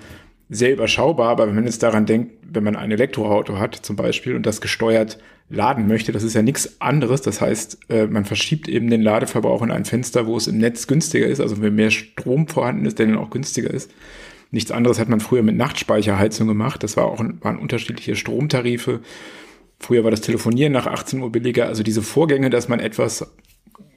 sehr 0.50 0.74
überschaubar. 0.74 1.30
Aber 1.30 1.48
wenn 1.48 1.56
man 1.56 1.66
jetzt 1.66 1.84
daran 1.84 2.06
denkt, 2.06 2.34
wenn 2.44 2.64
man 2.64 2.76
ein 2.76 2.92
Elektroauto 2.92 3.58
hat 3.58 3.76
zum 3.76 3.96
Beispiel 3.96 4.36
und 4.36 4.46
das 4.46 4.62
gesteuert 4.62 5.18
laden 5.50 5.88
möchte, 5.88 6.12
das 6.12 6.24
ist 6.24 6.34
ja 6.34 6.42
nichts 6.42 6.82
anderes. 6.82 7.22
Das 7.22 7.42
heißt, 7.42 7.80
äh, 7.90 8.08
man 8.08 8.26
verschiebt 8.26 8.68
eben 8.68 8.90
den 8.90 9.02
Ladeverbrauch 9.02 9.62
in 9.62 9.72
ein 9.72 9.86
Fenster, 9.86 10.26
wo 10.26 10.38
es 10.38 10.48
im 10.48 10.58
Netz 10.58 10.88
günstiger 10.88 11.28
ist, 11.28 11.40
also 11.40 11.62
wenn 11.62 11.76
mehr 11.76 11.92
Strom 11.92 12.48
vorhanden 12.48 12.86
ist, 12.86 12.98
der 12.98 13.08
dann 13.08 13.18
auch 13.18 13.30
günstiger 13.30 13.72
ist. 13.72 13.92
Nichts 14.52 14.72
anderes 14.72 15.00
hat 15.00 15.10
man 15.10 15.20
früher 15.20 15.44
mit 15.44 15.58
Nachtspeicherheizung 15.58 16.48
gemacht. 16.48 16.82
Das 16.82 16.98
war 16.98 17.06
auch, 17.06 17.20
waren 17.42 17.58
unterschiedliche 17.58 18.16
Stromtarife. 18.16 19.02
Früher 19.80 20.04
war 20.04 20.12
das 20.12 20.22
Telefonieren 20.22 20.72
nach 20.72 20.88
18 20.88 21.20
Uhr 21.20 21.32
billiger. 21.32 21.68
Also 21.68 21.84
diese 21.84 22.02
Vorgänge, 22.02 22.50
dass 22.50 22.70
man 22.70 22.80
etwas 22.80 23.36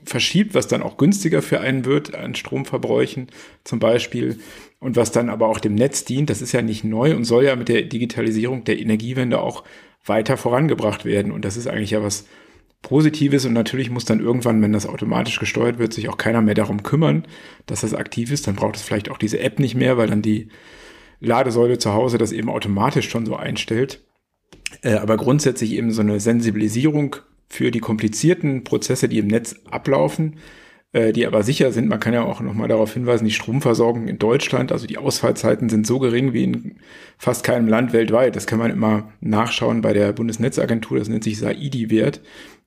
verschiebt, 0.09 0.55
was 0.55 0.67
dann 0.67 0.83
auch 0.83 0.97
günstiger 0.97 1.43
für 1.43 1.61
einen 1.61 1.85
wird 1.85 2.15
an 2.15 2.35
Stromverbräuchen 2.35 3.29
zum 3.65 3.79
Beispiel 3.79 4.41
und 4.81 4.97
was 4.97 5.13
dann 5.13 5.29
aber 5.29 5.49
auch 5.49 5.59
dem 5.59 5.75
Netz 5.75 6.05
dient, 6.05 6.31
das 6.31 6.43
ist 6.43 6.53
ja 6.53 6.63
nicht 6.63 6.85
neu 6.85 7.15
und 7.15 7.25
soll 7.25 7.45
ja 7.45 7.57
mit 7.57 7.69
der 7.69 7.83
Digitalisierung 7.83 8.65
der 8.65 8.79
Energiewende 8.79 9.41
auch 9.41 9.65
weiter 10.05 10.37
vorangebracht 10.37 11.05
werden. 11.05 11.33
Und 11.33 11.45
das 11.45 11.57
ist 11.57 11.67
eigentlich 11.67 11.91
ja 11.91 12.03
was 12.03 12.27
Positives 12.83 13.45
und 13.45 13.53
natürlich 13.53 13.91
muss 13.91 14.05
dann 14.05 14.21
irgendwann, 14.21 14.63
wenn 14.63 14.73
das 14.73 14.87
automatisch 14.87 15.41
gesteuert 15.41 15.79
wird, 15.79 15.93
sich 15.93 16.09
auch 16.09 16.17
keiner 16.17 16.43
mehr 16.43 16.55
darum 16.55 16.85
kümmern, 16.85 17.27
dass 17.67 17.81
das 17.81 17.93
aktiv 17.93 18.31
ist. 18.31 18.47
Dann 18.47 18.55
braucht 18.55 18.77
es 18.77 18.83
vielleicht 18.83 19.11
auch 19.11 19.19
diese 19.19 19.41
App 19.41 19.59
nicht 19.59 19.75
mehr, 19.75 19.99
weil 19.99 20.09
dann 20.09 20.23
die 20.23 20.49
Ladesäule 21.21 21.79
zu 21.79 21.93
Hause 21.93 22.19
das 22.19 22.31
eben 22.31 22.49
automatisch 22.49 23.09
schon 23.09 23.27
so 23.27 23.35
einstellt. 23.35 24.05
Äh, 24.83 24.95
aber 24.95 25.17
grundsätzlich 25.17 25.73
eben 25.73 25.91
so 25.91 26.03
eine 26.03 26.21
Sensibilisierung 26.21 27.17
für 27.49 27.71
die 27.71 27.81
komplizierten 27.81 28.65
Prozesse, 28.65 29.09
die 29.09 29.19
im 29.19 29.27
Netz 29.27 29.57
ablaufen, 29.71 30.37
äh, 30.93 31.13
die 31.13 31.27
aber 31.27 31.43
sicher 31.43 31.73
sind. 31.73 31.89
Man 31.89 32.01
kann 32.01 32.15
ja 32.15 32.23
auch 32.23 32.41
nochmal 32.41 32.69
darauf 32.69 32.95
hinweisen, 32.95 33.25
die 33.25 33.31
Stromversorgung 33.31 34.09
in 34.09 34.19
Deutschland, 34.19 34.73
also 34.73 34.87
die 34.87 34.99
Ausfallzeiten 34.99 35.69
sind 35.69 35.87
so 35.87 35.99
gering 35.99 36.33
wie 36.33 36.45
in 36.45 36.77
fast 37.19 37.45
keinem 37.45 37.69
Land 37.69 37.93
weltweit. 37.93 38.37
Das 38.37 38.47
kann 38.47 38.59
man 38.59 38.71
immer 38.71 39.13
nachschauen 39.21 39.83
bei 39.83 39.93
der 39.93 40.13
Bundesnetzagentur, 40.13 40.99
das 40.99 41.09
nennt 41.09 41.25
sich 41.25 41.39
SAIDI-Wert. 41.39 42.21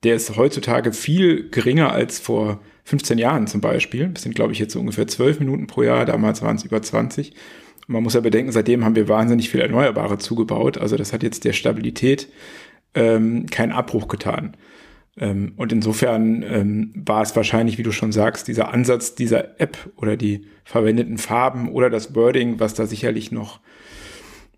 Der 0.04 0.14
ist 0.14 0.36
heutzutage 0.36 0.92
viel 0.92 1.48
geringer 1.50 1.92
als 1.92 2.18
vor 2.18 2.60
15 2.84 3.18
Jahren 3.18 3.46
zum 3.46 3.60
Beispiel. 3.60 4.08
Das 4.08 4.22
sind, 4.22 4.34
glaube 4.34 4.52
ich, 4.52 4.58
jetzt 4.58 4.72
so 4.72 4.80
ungefähr 4.80 5.06
12 5.06 5.40
Minuten 5.40 5.66
pro 5.66 5.82
Jahr. 5.82 6.04
Damals 6.04 6.42
waren 6.42 6.56
es 6.56 6.64
über 6.64 6.82
20. 6.82 7.32
man 7.86 8.02
muss 8.02 8.14
ja 8.14 8.20
bedenken, 8.20 8.52
seitdem 8.52 8.84
haben 8.84 8.96
wir 8.96 9.08
wahnsinnig 9.08 9.50
viel 9.50 9.60
Erneuerbare 9.60 10.18
zugebaut. 10.18 10.78
Also 10.78 10.96
das 10.96 11.12
hat 11.12 11.22
jetzt 11.22 11.44
der 11.44 11.52
Stabilität 11.52 12.28
ähm, 12.94 13.46
keinen 13.46 13.72
Abbruch 13.72 14.08
getan. 14.08 14.56
Ähm, 15.18 15.52
und 15.56 15.72
insofern 15.72 16.42
ähm, 16.42 16.92
war 16.94 17.22
es 17.22 17.36
wahrscheinlich, 17.36 17.78
wie 17.78 17.82
du 17.82 17.92
schon 17.92 18.12
sagst, 18.12 18.48
dieser 18.48 18.72
Ansatz 18.72 19.14
dieser 19.14 19.60
App 19.60 19.76
oder 19.96 20.16
die 20.16 20.46
verwendeten 20.64 21.18
Farben 21.18 21.70
oder 21.70 21.90
das 21.90 22.14
Wording, 22.14 22.60
was 22.60 22.74
da 22.74 22.86
sicherlich 22.86 23.30
noch 23.30 23.60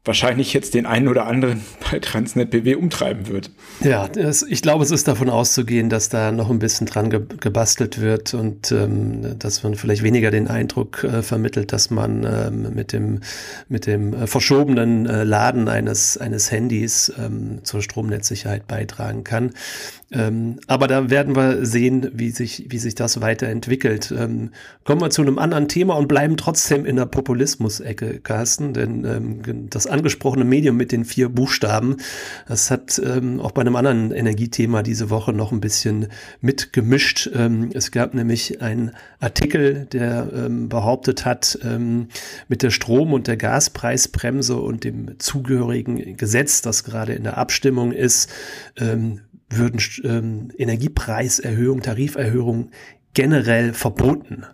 wahrscheinlich 0.05 0.53
jetzt 0.53 0.75
den 0.75 0.85
einen 0.85 1.09
oder 1.09 1.27
anderen 1.27 1.63
bei 1.91 1.99
Transnet 1.99 2.51
BW 2.51 2.75
umtreiben 2.75 3.29
wird. 3.29 3.51
Ja, 3.81 4.07
das, 4.09 4.43
ich 4.43 4.61
glaube, 4.61 4.85
es 4.85 4.91
ist 4.91 5.09
davon 5.09 5.31
auszugehen, 5.31 5.89
dass 5.89 6.09
da 6.11 6.31
noch 6.31 6.51
ein 6.51 6.59
bisschen 6.59 6.87
dran 6.87 7.11
ge 7.11 7.23
gebastelt 7.41 8.01
wird 8.01 8.35
und 8.35 8.71
ähm, 8.71 9.39
dass 9.39 9.63
man 9.63 9.75
vielleicht 9.75 10.03
weniger 10.03 10.31
den 10.31 10.49
Eindruck 10.49 11.05
äh, 11.05 11.23
vermittelt, 11.23 11.73
dass 11.73 11.91
man 11.91 12.25
ähm, 12.25 12.75
mit 12.75 12.93
dem, 12.93 13.21
mit 13.69 13.87
dem 13.87 14.13
äh, 14.13 14.27
verschobenen 14.27 15.07
äh, 15.07 15.25
Laden 15.25 15.69
eines, 15.69 16.19
eines 16.19 16.51
Handys 16.51 17.13
ähm, 17.19 17.61
zur 17.63 17.83
Stromnetzsicherheit 17.83 18.67
beitragen 18.67 19.25
kann. 19.25 19.53
Ähm, 20.13 20.61
aber 20.67 20.87
da 20.87 21.11
werden 21.11 21.35
wir 21.35 21.65
sehen, 21.67 22.11
wie 22.13 22.31
sich, 22.31 22.67
wie 22.69 22.79
sich 22.79 22.95
das 22.95 23.21
weiterentwickelt. 23.21 24.15
Ähm, 24.17 24.51
kommen 24.85 25.01
wir 25.01 25.11
zu 25.11 25.23
einem 25.23 25.39
anderen 25.39 25.67
Thema 25.67 25.95
und 25.97 26.09
bleiben 26.09 26.37
trotzdem 26.37 26.87
in 26.87 26.97
der 26.97 27.07
Populismus-Ecke, 27.07 28.21
Carsten, 28.21 28.75
denn 28.75 29.05
ähm, 29.05 29.71
das 29.71 29.87
angesprochene 29.95 30.45
Medium 30.45 30.77
mit 30.77 30.93
den 30.93 31.05
vier 31.05 31.29
Buchstaben, 31.29 31.97
das 32.47 32.71
hat 32.71 33.01
ähm, 33.05 33.41
auch 33.41 33.53
bei 33.53 33.63
einem 33.63 33.77
anderen 33.77 34.13
Energiethema 34.13 34.83
diese 34.83 35.09
Woche 35.11 35.33
noch 35.33 35.53
ein 35.53 35.61
bisschen 35.61 36.09
mitgemischt. 36.41 37.31
Ähm, 37.35 37.71
es 37.73 37.91
gab 37.91 38.15
nämlich 38.15 38.61
einen 38.61 38.91
Artikel, 39.21 39.87
der 39.87 40.29
ähm, 40.35 40.69
behauptet 40.69 41.25
hat, 41.25 41.59
mit 42.49 42.63
der 42.63 42.71
Strom- 42.71 43.13
und 43.13 43.27
der 43.27 43.37
Gaspreisbremse 43.37 44.57
und 44.57 44.85
dem 44.85 45.19
zugehörigen 45.19 46.17
Gesetz, 46.17 46.63
das 46.63 46.85
gerade 46.85 47.15
in 47.15 47.23
der 47.23 47.39
Abstimmung 47.39 47.93
ist, 47.93 48.31
würden 49.57 49.81
ähm, 50.05 50.49
Energiepreiserhöhungen, 50.57 51.83
Tariferhöhungen 51.83 52.71
generell 53.15 53.73
verboten. 53.73 54.45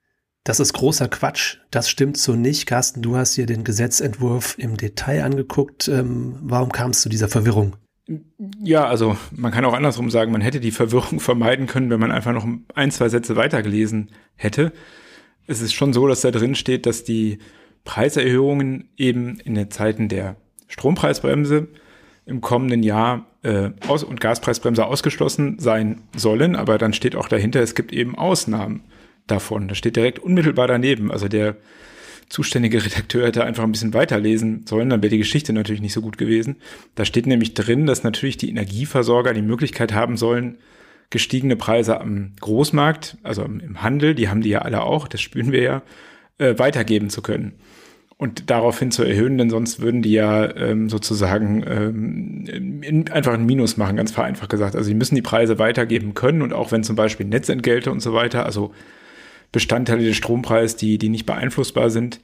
Das 0.45 0.59
ist 0.59 0.73
großer 0.73 1.09
Quatsch. 1.09 1.59
Das 1.71 1.91
stimmt 1.91 2.17
so 2.17 2.35
nicht. 2.35 2.67
Carsten, 2.67 3.03
du 3.03 3.17
hast 3.17 3.37
dir 3.37 3.47
den 3.47 3.63
Gesetzentwurf 3.63 4.57
im 4.59 4.77
Detail 4.77 5.23
angeguckt. 5.23 5.89
Ähm, 5.89 6.37
warum 6.43 6.73
kam 6.73 6.91
es 6.91 7.03
zu 7.03 7.09
dieser 7.09 7.29
Verwirrung? 7.29 7.77
Ja, 8.63 8.87
also 8.87 9.17
man 9.31 9.53
kann 9.53 9.65
auch 9.65 9.75
andersrum 9.75 10.11
sagen, 10.11 10.33
man 10.33 10.41
hätte 10.41 10.61
die 10.61 10.71
Verwirrung 10.71 11.21
vermeiden 11.21 11.67
können, 11.67 11.91
wenn 11.91 12.01
man 12.01 12.11
einfach 12.11 12.33
noch 12.33 12.47
ein, 12.75 12.91
zwei 12.91 13.09
Sätze 13.09 13.37
weitergelesen 13.37 14.11
hätte. 14.35 14.73
Es 15.47 15.61
ist 15.61 15.75
schon 15.75 15.93
so, 15.93 16.09
dass 16.09 16.23
da 16.23 16.31
drin 16.31 16.55
steht, 16.55 16.87
dass 16.87 17.05
die 17.05 17.39
Preiserhöhungen 17.85 18.89
eben 18.97 19.41
in 19.41 19.55
den 19.55 19.71
Zeiten 19.71 20.09
der 20.09 20.37
Strompreisbremse 20.69 21.69
im 22.25 22.41
kommenden 22.41 22.83
Jahr 22.83 23.27
äh, 23.43 23.71
Aus- 23.89 24.05
und 24.05 24.21
Gaspreisbremse 24.21 24.87
ausgeschlossen 24.87 25.59
sein 25.59 26.03
sollen, 26.17 26.57
aber 26.57 26.79
dann 26.79 26.93
steht 26.93 27.17
auch 27.17 27.29
dahinter, 27.29 27.61
es 27.61 27.75
gibt 27.75 27.93
eben 27.93 28.15
Ausnahmen 28.17 28.85
davon. 29.31 29.69
Das 29.69 29.79
steht 29.79 29.97
direkt 29.97 30.19
unmittelbar 30.19 30.69
daneben. 30.69 31.11
Also 31.11 31.29
der 31.29 31.57
zuständige 32.29 32.85
Redakteur 32.85 33.27
hätte 33.27 33.45
einfach 33.45 33.65
ein 33.65 33.73
bisschen 33.73 33.93
weiterlesen 33.93 34.65
sollen, 34.67 34.89
dann 34.89 35.03
wäre 35.03 35.11
die 35.11 35.19
Geschichte 35.19 35.53
natürlich 35.53 35.83
nicht 35.83 35.93
so 35.93 36.01
gut 36.01 36.17
gewesen. 36.17 36.57
Da 36.95 37.05
steht 37.05 37.27
nämlich 37.27 37.55
drin, 37.55 37.87
dass 37.87 38.05
natürlich 38.05 38.37
die 38.37 38.49
Energieversorger 38.49 39.35
die 39.35 39.43
Möglichkeit 39.43 39.93
haben 39.93 40.17
sollen, 40.17 40.59
gestiegene 41.11 41.57
Preise 41.57 42.01
am 42.01 42.33
Großmarkt, 42.41 43.19
also 43.25 43.43
im 43.43 43.83
Handel, 43.83 44.15
die 44.15 44.29
haben 44.29 44.43
die 44.43 44.51
ja 44.51 44.61
alle 44.61 44.83
auch, 44.83 45.09
das 45.09 45.21
spüren 45.21 45.51
wir 45.51 45.63
ja, 45.63 45.83
äh, 46.39 46.57
weitergeben 46.57 47.11
zu 47.11 47.21
können 47.21 47.55
und 48.21 48.51
daraufhin 48.51 48.91
zu 48.91 49.03
erhöhen, 49.03 49.39
denn 49.39 49.49
sonst 49.51 49.81
würden 49.81 50.03
die 50.03 50.13
ja 50.13 50.55
ähm, 50.55 50.89
sozusagen 50.89 51.65
ähm, 51.67 52.83
in, 52.83 53.11
einfach 53.11 53.33
ein 53.33 53.47
Minus 53.47 53.77
machen, 53.77 53.97
ganz 53.97 54.13
vereinfacht 54.13 54.51
gesagt. 54.51 54.77
Also 54.77 54.89
die 54.89 54.95
müssen 54.95 55.15
die 55.15 55.23
Preise 55.23 55.59
weitergeben 55.59 56.13
können 56.15 56.43
und 56.43 56.53
auch 56.53 56.71
wenn 56.71 56.85
zum 56.85 56.97
Beispiel 56.97 57.25
Netzentgelte 57.25 57.91
und 57.91 58.01
so 58.01 58.13
weiter, 58.13 58.45
also 58.45 58.73
Bestandteile 59.52 60.04
des 60.04 60.16
Strompreises, 60.16 60.76
die, 60.76 60.99
die 60.99 61.09
nicht 61.09 61.26
beeinflussbar 61.26 61.90
sind, 61.90 62.21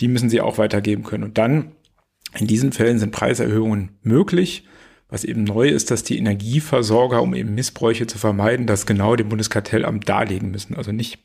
die 0.00 0.08
müssen 0.08 0.30
sie 0.30 0.40
auch 0.40 0.58
weitergeben 0.58 1.02
können. 1.02 1.24
Und 1.24 1.38
dann, 1.38 1.72
in 2.38 2.46
diesen 2.46 2.72
Fällen 2.72 2.98
sind 2.98 3.12
Preiserhöhungen 3.12 3.90
möglich. 4.02 4.66
Was 5.08 5.24
eben 5.24 5.42
neu 5.42 5.68
ist, 5.68 5.90
dass 5.90 6.04
die 6.04 6.18
Energieversorger, 6.18 7.20
um 7.20 7.34
eben 7.34 7.56
Missbräuche 7.56 8.06
zu 8.06 8.16
vermeiden, 8.16 8.68
das 8.68 8.86
genau 8.86 9.16
dem 9.16 9.28
Bundeskartellamt 9.28 10.08
darlegen 10.08 10.52
müssen. 10.52 10.76
Also 10.76 10.92
nicht 10.92 11.18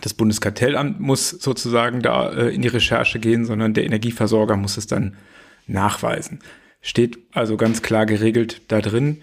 das 0.00 0.14
Bundeskartellamt 0.14 0.98
muss 0.98 1.30
sozusagen 1.30 2.02
da 2.02 2.32
äh, 2.32 2.54
in 2.54 2.62
die 2.62 2.68
Recherche 2.68 3.20
gehen, 3.20 3.44
sondern 3.44 3.74
der 3.74 3.84
Energieversorger 3.84 4.56
muss 4.56 4.76
es 4.76 4.88
dann 4.88 5.16
nachweisen. 5.68 6.40
Steht 6.80 7.18
also 7.32 7.56
ganz 7.56 7.82
klar 7.82 8.04
geregelt 8.04 8.62
da 8.68 8.80
drin, 8.80 9.22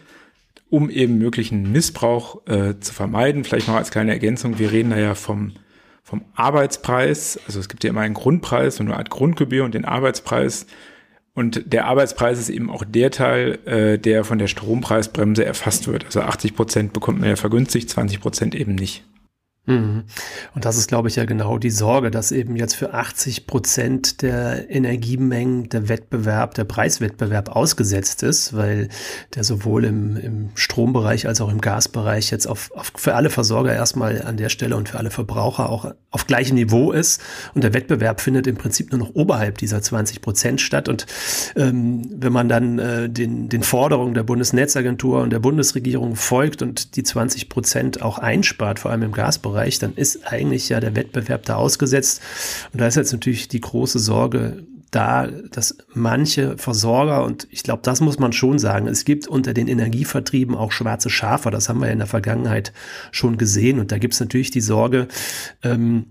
um 0.72 0.90
eben 0.90 1.18
möglichen 1.18 1.72
Missbrauch 1.72 2.48
äh, 2.48 2.80
zu 2.80 2.94
vermeiden. 2.94 3.44
Vielleicht 3.44 3.68
noch 3.68 3.76
als 3.76 3.92
kleine 3.92 4.12
Ergänzung, 4.12 4.58
wir 4.58 4.72
reden 4.72 4.90
da 4.90 4.98
ja 4.98 5.16
vom, 5.16 5.52
vom 6.02 6.24
Arbeitspreis. 6.34 7.40
Also 7.46 7.60
es 7.60 7.68
gibt 7.68 7.84
ja 7.84 7.90
immer 7.90 8.02
einen 8.02 8.16
Grundpreis 8.16 8.80
und 8.80 8.88
eine 8.88 8.98
Art 8.98 9.10
Grundgebühr 9.10 9.66
und 9.66 9.76
den 9.76 9.86
Arbeitspreis. 9.86 10.66
Und 11.34 11.74
der 11.74 11.86
Arbeitspreis 11.86 12.40
ist 12.40 12.50
eben 12.50 12.70
auch 12.70 12.86
der 12.86 13.12
Teil, 13.12 13.60
äh, 13.66 14.00
der 14.00 14.24
von 14.24 14.40
der 14.40 14.48
Strompreisbremse 14.48 15.44
erfasst 15.44 15.88
wird. 15.88 16.06
Also 16.06 16.22
80 16.22 16.56
Prozent 16.56 16.94
bekommt 16.94 17.20
man 17.20 17.30
ja 17.30 17.36
vergünstigt, 17.36 17.90
20 17.90 18.22
Prozent 18.22 18.56
eben 18.56 18.76
nicht. 18.76 19.04
Mhm. 19.68 20.06
Und 20.56 20.66
das 20.66 20.76
ist, 20.78 20.88
glaube 20.88 21.08
ich, 21.08 21.18
ja 21.18 21.26
genau 21.26 21.60
die 21.60 21.70
Sorge, 21.70 22.10
dass 22.10 22.32
eben 22.32 22.56
jetzt 22.56 22.74
für 22.74 22.96
80 22.96 23.46
Prozent 23.46 24.24
der 24.24 24.72
Energiemengen 24.72 25.70
der 25.70 25.88
Wettbewerb, 25.88 26.56
der 26.56 26.64
Preiswettbewerb 26.64 27.56
ausgesetzt 27.56 28.24
ist, 28.24 28.56
weil 28.56 28.90
der 29.36 29.44
sowohl 29.44 29.86
im, 29.86 30.18
im 30.18 30.50
Strombereich 30.56 31.28
als 31.28 31.42
auch 31.42 31.50
im 31.50 31.62
Gasbereich 31.62 32.32
jetzt 32.32 32.48
auf, 32.48 32.72
auf, 32.74 32.92
für 32.96 33.14
alle 33.14 33.30
Versorger 33.30 33.72
erstmal 33.72 34.24
an 34.24 34.36
der 34.36 34.50
Stelle 34.50 34.76
und 34.76 34.90
für 34.90 34.98
alle 34.98 35.12
Verbraucher 35.12 35.70
auch 35.70 35.94
auf 36.10 36.26
gleichem 36.26 36.56
Niveau 36.56 36.92
ist. 36.92 37.22
Und 37.54 37.64
der 37.64 37.76
Wettbewerb 37.76 38.20
findet 38.20 38.48
im 38.48 38.56
Prinzip 38.56 38.92
nur 38.92 39.00
noch 39.00 39.14
oberhalb 39.14 39.60
dieser 39.60 39.80
20 39.82 40.22
Prozent 40.22 40.60
statt. 40.60 40.90
Und 40.90 41.06
ähm, 41.56 42.10
wenn 42.12 42.34
man 42.34 42.50
dann 42.50 42.80
äh, 42.80 43.10
den, 43.10 43.48
den 43.48 43.62
Forderungen 43.62 44.16
der 44.16 44.24
Bundesnetzagentur 44.24 45.22
und 45.22 45.30
der 45.30 45.40
Bundesregierung 45.40 46.16
folgt 46.16 46.64
und 46.64 46.96
die 46.96 47.04
20 47.04 47.48
Prozent 47.48 48.02
auch 48.02 48.18
einspart, 48.18 48.80
vor 48.80 48.90
allem 48.90 49.04
im 49.04 49.12
Gasbereich, 49.12 49.51
Bereich, 49.52 49.80
dann 49.80 49.94
ist 49.96 50.32
eigentlich 50.32 50.70
ja 50.70 50.80
der 50.80 50.96
Wettbewerb 50.96 51.46
da 51.46 51.56
ausgesetzt. 51.56 52.22
Und 52.74 52.82
da 52.82 52.88
ist 52.88 52.96
jetzt 52.96 53.12
natürlich 53.12 53.48
die 53.48 53.62
große 53.62 54.00
Sorge 54.00 54.64
da, 54.92 55.28
dass 55.28 55.78
manche 55.94 56.58
Versorger, 56.58 57.24
und 57.24 57.48
ich 57.50 57.64
glaube, 57.64 57.82
das 57.84 58.02
muss 58.02 58.20
man 58.20 58.34
schon 58.34 58.60
sagen, 58.60 58.88
es 58.88 59.06
gibt 59.06 59.26
unter 59.28 59.54
den 59.54 59.70
Energievertrieben 59.70 60.54
auch 60.54 60.74
schwarze 60.74 61.10
Schafe, 61.10 61.50
das 61.50 61.70
haben 61.70 61.80
wir 61.80 61.90
in 61.90 62.00
der 62.00 62.08
Vergangenheit 62.08 62.74
schon 63.12 63.38
gesehen. 63.38 63.80
Und 63.80 63.94
da 63.94 63.98
gibt 63.98 64.14
es 64.14 64.20
natürlich 64.20 64.52
die 64.52 64.62
Sorge, 64.62 65.08
ähm, 65.64 66.08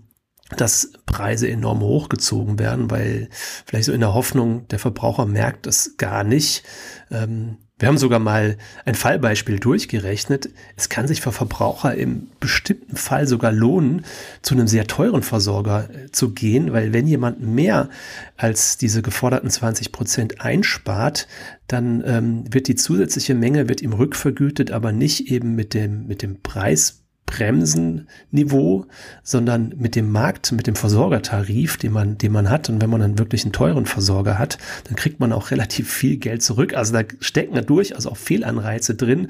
dass 0.57 0.91
Preise 1.05 1.47
enorm 1.47 1.81
hochgezogen 1.81 2.59
werden, 2.59 2.91
weil 2.91 3.29
vielleicht 3.65 3.85
so 3.85 3.93
in 3.93 4.01
der 4.01 4.13
Hoffnung, 4.13 4.67
der 4.67 4.79
Verbraucher 4.79 5.25
merkt 5.25 5.65
das 5.65 5.95
gar 5.97 6.23
nicht. 6.23 6.63
Ähm, 7.09 7.57
wir 7.81 7.87
haben 7.87 7.97
sogar 7.97 8.19
mal 8.19 8.57
ein 8.85 8.93
Fallbeispiel 8.93 9.59
durchgerechnet. 9.59 10.49
Es 10.75 10.87
kann 10.87 11.07
sich 11.07 11.19
für 11.19 11.31
Verbraucher 11.31 11.95
im 11.95 12.27
bestimmten 12.39 12.95
Fall 12.95 13.27
sogar 13.27 13.51
lohnen, 13.51 14.05
zu 14.43 14.53
einem 14.53 14.67
sehr 14.67 14.85
teuren 14.85 15.23
Versorger 15.23 15.89
äh, 15.89 16.11
zu 16.11 16.29
gehen, 16.29 16.73
weil 16.73 16.93
wenn 16.93 17.07
jemand 17.07 17.41
mehr 17.41 17.89
als 18.37 18.77
diese 18.77 19.01
geforderten 19.01 19.49
20 19.49 19.91
Prozent 19.91 20.41
einspart, 20.41 21.27
dann 21.67 22.03
ähm, 22.05 22.43
wird 22.53 22.67
die 22.67 22.75
zusätzliche 22.75 23.33
Menge 23.33 23.67
wird 23.67 23.81
ihm 23.81 23.93
rückvergütet, 23.93 24.69
aber 24.69 24.91
nicht 24.91 25.31
eben 25.31 25.55
mit 25.55 25.73
dem, 25.73 26.05
mit 26.05 26.21
dem 26.21 26.39
Preis 26.43 27.00
Bremsenniveau, 27.31 28.85
sondern 29.23 29.73
mit 29.77 29.95
dem 29.95 30.11
Markt, 30.11 30.51
mit 30.51 30.67
dem 30.67 30.75
Versorgertarif, 30.75 31.77
den 31.77 31.93
man, 31.93 32.17
den 32.17 32.31
man 32.31 32.49
hat. 32.49 32.69
Und 32.69 32.81
wenn 32.81 32.89
man 32.89 33.01
dann 33.01 33.17
wirklich 33.17 33.43
einen 33.43 33.53
teuren 33.53 33.85
Versorger 33.85 34.37
hat, 34.37 34.57
dann 34.83 34.95
kriegt 34.95 35.19
man 35.19 35.31
auch 35.31 35.51
relativ 35.51 35.91
viel 35.91 36.17
Geld 36.17 36.43
zurück. 36.43 36.75
Also 36.75 36.93
da 36.93 37.03
stecken 37.19 37.55
da 37.55 37.61
durchaus 37.61 38.05
auch 38.05 38.17
Fehlanreize 38.17 38.95
drin. 38.95 39.29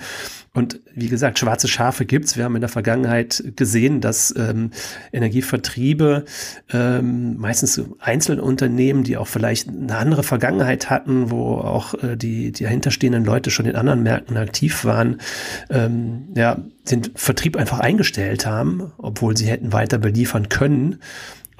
Und 0.53 0.81
wie 0.93 1.07
gesagt, 1.07 1.39
schwarze 1.39 1.69
Schafe 1.69 2.05
gibt's. 2.05 2.35
Wir 2.35 2.43
haben 2.43 2.55
in 2.55 2.61
der 2.61 2.69
Vergangenheit 2.69 3.41
gesehen, 3.55 4.01
dass 4.01 4.35
ähm, 4.37 4.71
Energievertriebe, 5.13 6.25
ähm, 6.73 7.37
meistens 7.37 7.81
Einzelunternehmen, 7.99 9.05
die 9.05 9.15
auch 9.15 9.27
vielleicht 9.27 9.69
eine 9.69 9.95
andere 9.95 10.23
Vergangenheit 10.23 10.89
hatten, 10.89 11.31
wo 11.31 11.55
auch 11.55 11.93
äh, 12.03 12.17
die, 12.17 12.51
die 12.51 12.63
dahinterstehenden 12.65 13.23
Leute 13.23 13.49
schon 13.49 13.65
in 13.65 13.77
anderen 13.77 14.03
Märkten 14.03 14.35
aktiv 14.35 14.83
waren, 14.83 15.21
ähm, 15.69 16.27
ja, 16.35 16.57
den 16.89 17.03
Vertrieb 17.15 17.55
einfach 17.55 17.79
eingestellt 17.79 18.45
haben, 18.45 18.91
obwohl 18.97 19.37
sie 19.37 19.45
hätten 19.45 19.71
weiter 19.71 19.99
beliefern 19.99 20.49
können 20.49 20.99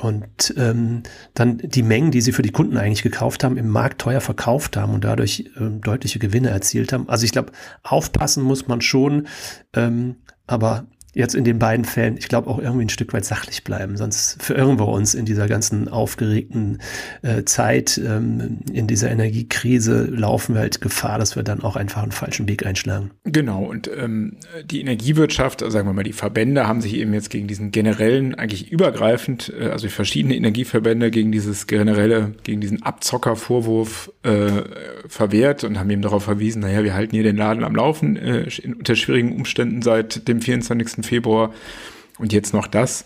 und 0.02 0.54
ähm, 0.58 1.04
dann 1.36 1.60
die 1.60 1.84
Mengen, 1.84 2.10
die 2.10 2.22
sie 2.22 2.32
für 2.32 2.42
die 2.42 2.52
Kunden 2.52 2.78
eigentlich 2.78 3.04
gekauft 3.04 3.44
haben, 3.44 3.56
im 3.58 3.70
Markt 3.70 4.02
teuer 4.02 4.20
verkauft 4.20 4.76
haben 4.76 4.94
und 4.94 5.04
dadurch 5.04 5.52
ähm, 5.60 5.82
deutliche 5.82 6.18
Gewinne 6.18 6.50
erzielt 6.50 6.92
haben. 6.92 7.08
Also 7.08 7.24
ich 7.24 7.32
glaube, 7.32 7.52
aufpassen 7.84 8.44
muss 8.44 8.68
man 8.68 8.82
schon, 8.82 9.28
ähm, 9.76 10.16
aber 10.48 10.88
jetzt 11.14 11.36
in 11.36 11.44
den 11.44 11.60
beiden 11.60 11.86
Fällen, 11.86 12.18
ich 12.18 12.28
glaube, 12.28 12.50
auch 12.50 12.60
irgendwie 12.60 12.86
ein 12.86 12.90
Stück 12.90 13.14
weit 13.14 13.26
sachlich 13.26 13.64
bleiben. 13.64 13.98
Sonst 13.98 14.42
verirren 14.42 14.80
wir 14.80 14.88
uns 14.88 15.14
in 15.14 15.26
dieser 15.26 15.48
ganzen 15.48 15.88
aufgeregten 15.88 16.80
äh, 17.22 17.44
Zeit, 17.44 18.00
ähm, 18.04 18.60
in 18.72 18.88
dieser 18.88 19.12
Energiekrise 19.12 20.06
laufen 20.06 20.56
wir 20.56 20.62
halt 20.62 20.82
Gefahr, 20.82 21.20
dass 21.20 21.36
wir 21.36 21.44
dann 21.44 21.62
auch 21.62 21.76
einfach 21.76 22.04
einen 22.04 22.12
falschen 22.12 22.48
Weg 22.48 22.66
einschlagen. 22.66 23.12
Genau, 23.24 23.64
und 23.64 23.90
ähm, 23.96 24.38
die 24.66 24.80
Energiewirtschaft, 24.82 25.64
also 25.64 25.72
sagen 25.74 25.88
wir 25.88 25.94
mal, 25.94 26.04
die 26.04 26.14
Verbände 26.14 26.68
haben 26.68 26.82
sich 26.82 26.96
eben 26.96 27.14
jetzt 27.14 27.30
gegen 27.30 27.48
diesen 27.48 27.72
generellen, 27.72 28.36
eigentlich 28.36 28.72
übergreifend, 28.72 29.54
äh, 29.60 29.70
also 29.70 29.90
verschiedene 29.90 30.36
Energieverbände 30.36 31.12
gegen 31.12 31.32
dieses 31.32 31.68
generelle, 31.68 32.34
gegen 32.44 32.62
diesen 32.62 32.84
Abzockervorwurf 32.84 34.12
äh, 34.24 34.64
verwehrt 35.08 35.64
und 35.64 35.78
haben 35.78 35.90
eben 35.90 36.02
darauf 36.02 36.24
verwiesen, 36.24 36.62
naja, 36.62 36.84
wir 36.84 36.94
halten 36.94 37.16
hier 37.16 37.24
den 37.24 37.36
Laden 37.38 37.64
am 37.64 37.76
Laufen 37.76 38.16
äh, 38.16 38.48
unter 38.66 38.96
schwierigen 38.96 39.36
Umständen 39.36 39.82
seit 39.82 40.28
dem 40.28 40.42
24. 40.42 41.01
Februar 41.04 41.54
und 42.18 42.34
jetzt 42.34 42.54
noch 42.54 42.68
das. 42.68 43.06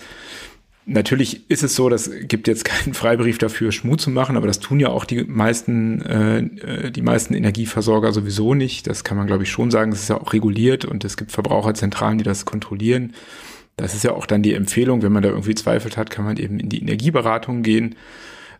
Natürlich 0.87 1.49
ist 1.49 1.63
es 1.63 1.75
so, 1.75 1.89
das 1.89 2.11
gibt 2.27 2.47
jetzt 2.47 2.63
keinen 2.65 2.93
Freibrief 2.93 3.39
dafür, 3.39 3.71
Schmut 3.71 4.01
zu 4.01 4.11
machen, 4.11 4.37
aber 4.37 4.45
das 4.45 4.59
tun 4.59 4.79
ja 4.79 4.89
auch 4.89 5.05
die 5.05 5.23
meisten, 5.23 6.01
äh, 6.01 6.91
die 6.91 7.01
meisten 7.01 7.33
Energieversorger 7.33 8.11
sowieso 8.11 8.53
nicht. 8.53 8.85
Das 8.85 9.03
kann 9.03 9.17
man, 9.17 9.25
glaube 9.25 9.43
ich, 9.43 9.49
schon 9.49 9.71
sagen. 9.71 9.91
Es 9.91 10.01
ist 10.01 10.09
ja 10.09 10.21
auch 10.21 10.33
reguliert 10.33 10.85
und 10.85 11.03
es 11.03 11.17
gibt 11.17 11.31
Verbraucherzentralen, 11.31 12.19
die 12.19 12.23
das 12.23 12.45
kontrollieren. 12.45 13.13
Das 13.77 13.95
ist 13.95 14.03
ja 14.03 14.11
auch 14.11 14.27
dann 14.27 14.43
die 14.43 14.53
Empfehlung, 14.53 15.01
wenn 15.01 15.11
man 15.11 15.23
da 15.23 15.29
irgendwie 15.29 15.55
Zweifel 15.55 15.91
hat, 15.97 16.09
kann 16.09 16.23
man 16.23 16.37
eben 16.37 16.59
in 16.59 16.69
die 16.69 16.81
Energieberatung 16.81 17.63
gehen. 17.63 17.95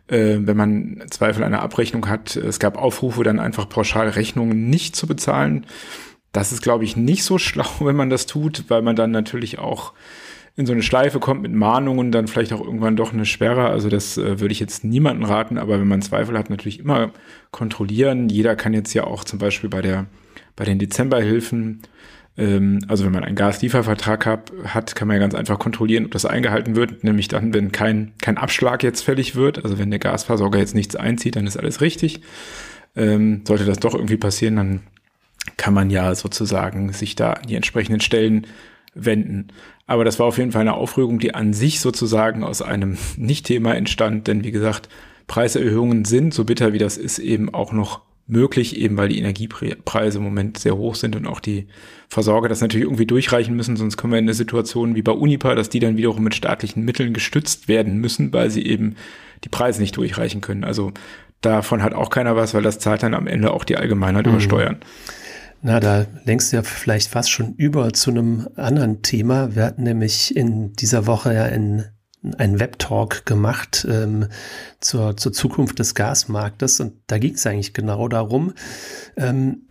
Äh, 0.08 0.38
wenn 0.40 0.56
man 0.56 1.04
Zweifel 1.10 1.44
an 1.44 1.52
der 1.52 1.62
Abrechnung 1.62 2.08
hat, 2.08 2.36
es 2.36 2.58
gab 2.58 2.76
Aufrufe, 2.76 3.22
dann 3.22 3.38
einfach 3.38 3.68
pauschal 3.68 4.08
Rechnungen 4.08 4.68
nicht 4.68 4.96
zu 4.96 5.06
bezahlen. 5.06 5.64
Das 6.36 6.52
ist, 6.52 6.60
glaube 6.60 6.84
ich, 6.84 6.96
nicht 6.96 7.24
so 7.24 7.38
schlau, 7.38 7.66
wenn 7.80 7.96
man 7.96 8.10
das 8.10 8.26
tut, 8.26 8.64
weil 8.68 8.82
man 8.82 8.94
dann 8.94 9.10
natürlich 9.10 9.58
auch 9.58 9.94
in 10.54 10.64
so 10.64 10.72
eine 10.72 10.82
Schleife 10.82 11.20
kommt 11.20 11.42
mit 11.42 11.52
Mahnungen, 11.52 12.12
dann 12.12 12.28
vielleicht 12.28 12.52
auch 12.52 12.62
irgendwann 12.62 12.96
doch 12.96 13.12
eine 13.12 13.26
Sperre. 13.26 13.66
Also 13.66 13.90
das 13.90 14.16
äh, 14.16 14.40
würde 14.40 14.52
ich 14.52 14.60
jetzt 14.60 14.84
niemanden 14.84 15.24
raten, 15.24 15.58
aber 15.58 15.78
wenn 15.80 15.88
man 15.88 16.00
Zweifel 16.00 16.36
hat, 16.36 16.48
natürlich 16.48 16.78
immer 16.78 17.10
kontrollieren. 17.50 18.30
Jeder 18.30 18.56
kann 18.56 18.72
jetzt 18.72 18.94
ja 18.94 19.04
auch 19.04 19.24
zum 19.24 19.38
Beispiel 19.38 19.68
bei 19.68 19.82
der 19.82 20.06
bei 20.56 20.64
den 20.64 20.78
Dezemberhilfen, 20.78 21.82
ähm, 22.38 22.78
also 22.88 23.04
wenn 23.04 23.12
man 23.12 23.24
einen 23.24 23.36
Gasliefervertrag 23.36 24.24
hab, 24.24 24.50
hat, 24.64 24.94
kann 24.94 25.08
man 25.08 25.16
ja 25.16 25.20
ganz 25.20 25.34
einfach 25.34 25.58
kontrollieren, 25.58 26.06
ob 26.06 26.12
das 26.12 26.24
eingehalten 26.24 26.74
wird. 26.74 27.04
Nämlich 27.04 27.28
dann, 27.28 27.52
wenn 27.52 27.72
kein 27.72 28.12
kein 28.22 28.38
Abschlag 28.38 28.82
jetzt 28.82 29.02
fällig 29.02 29.36
wird, 29.36 29.62
also 29.62 29.78
wenn 29.78 29.90
der 29.90 29.98
Gasversorger 29.98 30.58
jetzt 30.58 30.74
nichts 30.74 30.96
einzieht, 30.96 31.36
dann 31.36 31.46
ist 31.46 31.58
alles 31.58 31.82
richtig. 31.82 32.20
Ähm, 32.94 33.42
sollte 33.46 33.66
das 33.66 33.78
doch 33.78 33.94
irgendwie 33.94 34.16
passieren, 34.16 34.56
dann 34.56 34.80
kann 35.56 35.74
man 35.74 35.90
ja 35.90 36.14
sozusagen 36.14 36.92
sich 36.92 37.14
da 37.16 37.32
an 37.32 37.46
die 37.46 37.54
entsprechenden 37.54 38.00
Stellen 38.00 38.46
wenden. 38.94 39.48
Aber 39.86 40.04
das 40.04 40.18
war 40.18 40.26
auf 40.26 40.38
jeden 40.38 40.52
Fall 40.52 40.62
eine 40.62 40.74
Aufregung, 40.74 41.18
die 41.18 41.34
an 41.34 41.52
sich 41.52 41.80
sozusagen 41.80 42.42
aus 42.42 42.62
einem 42.62 42.96
Nicht-Thema 43.16 43.74
entstand, 43.74 44.26
denn 44.26 44.44
wie 44.44 44.52
gesagt, 44.52 44.88
Preiserhöhungen 45.26 46.04
sind, 46.04 46.34
so 46.34 46.44
bitter 46.44 46.72
wie 46.72 46.78
das 46.78 46.96
ist, 46.96 47.18
eben 47.18 47.52
auch 47.52 47.72
noch 47.72 48.02
möglich, 48.28 48.76
eben 48.76 48.96
weil 48.96 49.08
die 49.08 49.18
Energiepreise 49.18 50.18
im 50.18 50.24
Moment 50.24 50.58
sehr 50.58 50.76
hoch 50.76 50.96
sind 50.96 51.14
und 51.14 51.26
auch 51.26 51.40
die 51.40 51.66
Versorger 52.08 52.48
das 52.48 52.60
natürlich 52.60 52.86
irgendwie 52.86 53.06
durchreichen 53.06 53.54
müssen, 53.54 53.76
sonst 53.76 53.96
kommen 53.96 54.12
wir 54.12 54.18
in 54.18 54.24
eine 54.24 54.34
Situation 54.34 54.96
wie 54.96 55.02
bei 55.02 55.12
Unipa, 55.12 55.54
dass 55.54 55.68
die 55.68 55.78
dann 55.78 55.96
wiederum 55.96 56.24
mit 56.24 56.34
staatlichen 56.34 56.84
Mitteln 56.84 57.12
gestützt 57.12 57.68
werden 57.68 57.98
müssen, 57.98 58.32
weil 58.32 58.50
sie 58.50 58.66
eben 58.66 58.96
die 59.44 59.48
Preise 59.48 59.80
nicht 59.80 59.96
durchreichen 59.96 60.40
können. 60.40 60.64
Also 60.64 60.92
davon 61.40 61.82
hat 61.82 61.94
auch 61.94 62.10
keiner 62.10 62.34
was, 62.34 62.54
weil 62.54 62.62
das 62.62 62.80
zahlt 62.80 63.02
dann 63.02 63.14
am 63.14 63.28
Ende 63.28 63.52
auch 63.52 63.64
die 63.64 63.76
Allgemeinheit 63.76 64.26
mhm. 64.26 64.32
über 64.32 64.40
Steuern. 64.40 64.78
Na, 65.68 65.80
da 65.80 66.06
lenkst 66.24 66.52
du 66.52 66.58
ja 66.58 66.62
vielleicht 66.62 67.08
fast 67.08 67.28
schon 67.28 67.54
über 67.54 67.92
zu 67.92 68.10
einem 68.10 68.48
anderen 68.54 69.02
Thema. 69.02 69.56
Wir 69.56 69.64
hatten 69.64 69.82
nämlich 69.82 70.36
in 70.36 70.74
dieser 70.74 71.08
Woche 71.08 71.34
ja 71.34 71.46
in 71.46 71.84
einen 72.38 72.60
Webtalk 72.60 73.26
gemacht 73.26 73.84
ähm, 73.90 74.28
zur, 74.78 75.16
zur 75.16 75.32
Zukunft 75.32 75.80
des 75.80 75.96
Gasmarktes 75.96 76.78
und 76.78 76.92
da 77.08 77.18
ging 77.18 77.34
es 77.34 77.44
eigentlich 77.48 77.74
genau 77.74 78.06
darum, 78.06 78.54
ähm, 79.16 79.66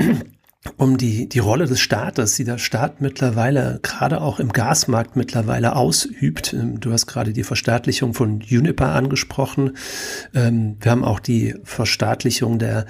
um 0.78 0.97
die, 0.97 1.30
die 1.30 1.39
Rolle 1.39 1.65
des 1.65 1.80
Staates, 1.80 2.36
die 2.36 2.43
der 2.43 2.58
Staat 2.58 3.01
mittlerweile 3.01 3.80
gerade 3.82 4.21
auch 4.21 4.39
im 4.39 4.51
Gasmarkt 4.51 5.15
mittlerweile 5.15 5.75
ausübt. 5.75 6.54
Ähm, 6.54 6.80
du 6.80 6.91
hast 6.91 7.08
gerade 7.08 7.34
die 7.34 7.43
Verstaatlichung 7.43 8.13
von 8.13 8.41
Uniper 8.49 8.89
angesprochen. 8.93 9.78
Ähm, 10.34 10.78
wir 10.80 10.91
haben 10.91 11.04
auch 11.04 11.19
die 11.19 11.56
Verstaatlichung 11.63 12.60
der 12.60 12.86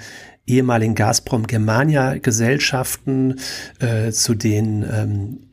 ehemaligen 0.46 0.94
Gazprom 0.94 1.46
Germania 1.46 2.18
Gesellschaften, 2.18 3.40
äh, 3.80 4.10
zu 4.12 4.34
den 4.34 4.82
ähm, 4.82 5.45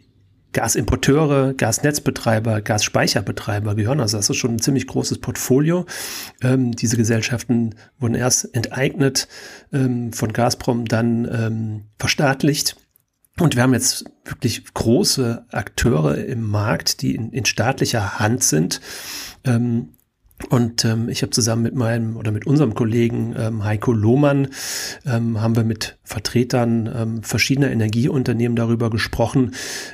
Gasimporteure, 0.53 1.53
Gasnetzbetreiber, 1.53 2.61
Gasspeicherbetreiber 2.61 3.75
gehören. 3.75 3.99
Also 3.99 4.17
das 4.17 4.29
ist 4.29 4.37
schon 4.37 4.55
ein 4.55 4.59
ziemlich 4.59 4.87
großes 4.87 5.19
Portfolio. 5.19 5.85
Ähm, 6.41 6.71
diese 6.71 6.95
Gesellschaften 6.97 7.75
wurden 7.99 8.15
erst 8.15 8.53
enteignet 8.55 9.27
ähm, 9.73 10.13
von 10.13 10.31
Gazprom, 10.31 10.85
dann 10.85 11.27
ähm, 11.31 11.83
verstaatlicht. 11.97 12.77
Und 13.39 13.55
wir 13.55 13.63
haben 13.63 13.73
jetzt 13.73 14.05
wirklich 14.25 14.73
große 14.73 15.45
Akteure 15.51 16.17
im 16.17 16.47
Markt, 16.47 17.01
die 17.01 17.15
in, 17.15 17.31
in 17.31 17.45
staatlicher 17.45 18.19
Hand 18.19 18.43
sind. 18.43 18.79
Ähm, 19.43 19.89
und 20.49 20.85
ähm, 20.85 21.09
ich 21.09 21.21
habe 21.21 21.31
zusammen 21.31 21.63
mit 21.63 21.75
meinem 21.75 22.17
oder 22.17 22.31
mit 22.31 22.45
unserem 22.45 22.73
Kollegen 22.73 23.35
ähm, 23.37 23.63
Heiko 23.63 23.91
Lohmann 23.91 24.49
ähm, 25.05 25.41
haben 25.41 25.55
wir 25.55 25.63
mit 25.63 25.97
Vertretern 26.03 26.91
ähm, 26.95 27.23
verschiedener 27.23 27.71
Energieunternehmen 27.71 28.55
darüber 28.55 28.89
gesprochen. 28.89 29.53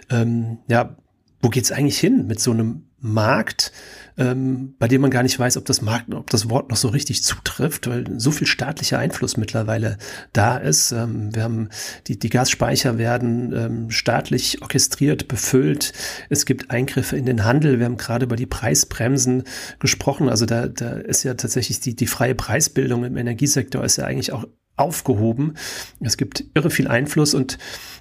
Ähm, 0.10 0.60
ja, 0.68 0.96
wo 1.42 1.50
geht's 1.50 1.72
eigentlich 1.72 2.00
hin 2.00 2.28
mit 2.28 2.40
so 2.40 2.52
einem 2.52 2.84
Markt, 3.00 3.72
ähm, 4.20 4.76
bei 4.80 4.90
dem 4.90 5.02
man 5.02 5.12
gar 5.12 5.24
nicht 5.24 5.40
weiß, 5.40 5.56
ob 5.56 5.66
das 5.66 5.82
Markt, 5.82 6.14
ob 6.14 6.30
das 6.30 6.50
Wort 6.50 6.70
noch 6.70 6.76
so 6.76 6.90
richtig 6.90 7.24
zutrifft, 7.24 7.88
weil 7.88 8.20
so 8.20 8.32
viel 8.32 8.48
staatlicher 8.48 9.00
Einfluss 9.00 9.38
mittlerweile 9.38 9.98
da 10.34 10.58
ist. 10.58 10.92
Ähm, 10.92 11.34
wir 11.34 11.44
haben 11.44 11.70
die, 12.08 12.20
die 12.20 12.30
Gasspeicher 12.30 12.98
werden 12.98 13.54
ähm, 13.54 13.92
staatlich 13.92 14.62
orchestriert, 14.62 15.30
befüllt. 15.30 15.94
Es 16.30 16.46
gibt 16.46 16.70
Eingriffe 16.70 17.16
in 17.16 17.26
den 17.26 17.46
Handel. 17.46 17.80
Wir 17.80 17.86
haben 17.86 17.98
gerade 17.98 18.26
über 18.26 18.36
die 18.36 18.46
Preisbremsen 18.46 19.44
gesprochen. 19.80 20.28
Also 20.28 20.46
da, 20.46 20.68
da 20.68 20.92
ist 20.92 21.24
ja 21.24 21.36
tatsächlich 21.36 21.80
die, 21.80 21.96
die 21.96 22.08
freie 22.08 22.36
Preisbildung 22.36 23.06
im 23.06 23.16
Energiesektor 23.16 23.84
ist 23.86 23.96
ja 23.96 24.06
eigentlich 24.06 24.34
auch 24.34 24.46
aufgehoben. 24.80 25.56
Es 26.00 26.18
gibt 26.18 26.46
irre 26.54 26.70
viel 26.70 26.88
Einfluss 26.88 27.34
und 27.34 27.58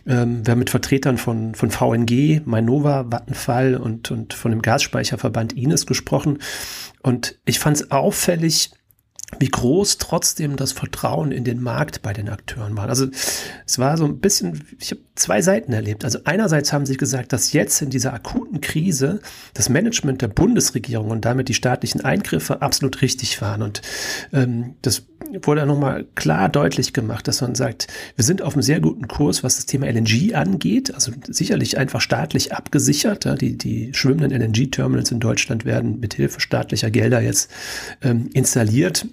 ähm, 0.07 0.47
wir 0.47 0.53
haben 0.53 0.59
mit 0.59 0.71
Vertretern 0.71 1.19
von, 1.19 1.55
von 1.55 1.71
VNG, 1.71 2.43
Mainova, 2.45 3.11
Vattenfall 3.11 3.77
und, 3.77 4.11
und 4.11 4.35
von 4.35 4.51
dem 4.51 4.63
Gasspeicherverband 4.63 5.53
Ines 5.53 5.87
gesprochen. 5.87 6.39
Und 7.03 7.39
ich 7.45 7.59
fand 7.59 7.77
es 7.77 7.91
auffällig, 7.91 8.71
wie 9.39 9.49
groß 9.49 9.99
trotzdem 9.99 10.57
das 10.57 10.73
Vertrauen 10.73 11.33
in 11.33 11.45
den 11.45 11.61
Markt 11.61 12.03
bei 12.03 12.13
den 12.13 12.29
Akteuren 12.29 12.77
war. 12.77 12.89
Also 12.89 13.07
es 13.67 13.79
war 13.79 13.97
so 13.99 14.07
ein 14.07 14.21
bisschen, 14.21 14.65
ich 14.81 14.91
habe 14.93 15.03
zwei 15.19 15.43
Seiten 15.43 15.73
erlebt. 15.73 16.05
Also 16.05 16.21
einerseits 16.25 16.73
haben 16.73 16.87
sie 16.87 16.97
gesagt, 16.97 17.33
dass 17.33 17.53
jetzt 17.53 17.83
in 17.83 17.91
dieser 17.91 18.13
akuten 18.15 18.61
Krise 18.61 19.21
das 19.55 19.69
Management 19.69 20.23
der 20.23 20.29
Bundesregierung 20.29 21.11
und 21.11 21.25
damit 21.25 21.49
die 21.49 21.55
staatlichen 21.55 22.03
Eingriffe 22.03 22.63
absolut 22.63 23.03
richtig 23.03 23.41
waren. 23.41 23.63
Und 23.63 23.83
ähm, 24.33 24.75
das 24.83 25.07
wurde 25.43 25.67
nochmal 25.67 26.07
klar 26.15 26.49
deutlich 26.49 26.93
gemacht, 26.93 27.29
dass 27.29 27.41
man 27.41 27.55
sagt, 27.55 27.89
wir 28.17 28.25
sind 28.25 28.43
auf 28.43 28.55
einem 28.55 28.63
sehr 28.63 28.81
guten 28.81 29.09
Kurs, 29.09 29.45
was 29.45 29.57
das 29.57 29.67
Thema 29.67 29.87
LNG 29.87 30.35
angeht. 30.35 30.95
Also 30.95 31.13
sicherlich 31.27 31.79
einfach 31.79 32.01
staatlich 32.01 32.55
abgesichert. 32.55 33.25
Ja, 33.25 33.35
die, 33.35 33.59
die 33.59 33.93
schwimmenden 33.95 34.31
LNG-Terminals 34.41 35.11
in 35.11 35.21
Deutschland 35.21 35.65
werden 35.65 36.01
mit 36.01 36.15
Hilfe 36.15 36.41
staatlicher 36.41 36.91
Gelder 36.91 37.21
jetzt 37.21 37.51
ähm, 38.03 38.31
installiert 38.33 39.07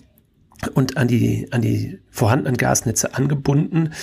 und 0.73 0.97
an 0.97 1.07
die, 1.07 1.47
an 1.51 1.61
die 1.61 1.99
vorhandenen 2.09 2.57
Gasnetze 2.57 3.13
angebunden. 3.13 3.93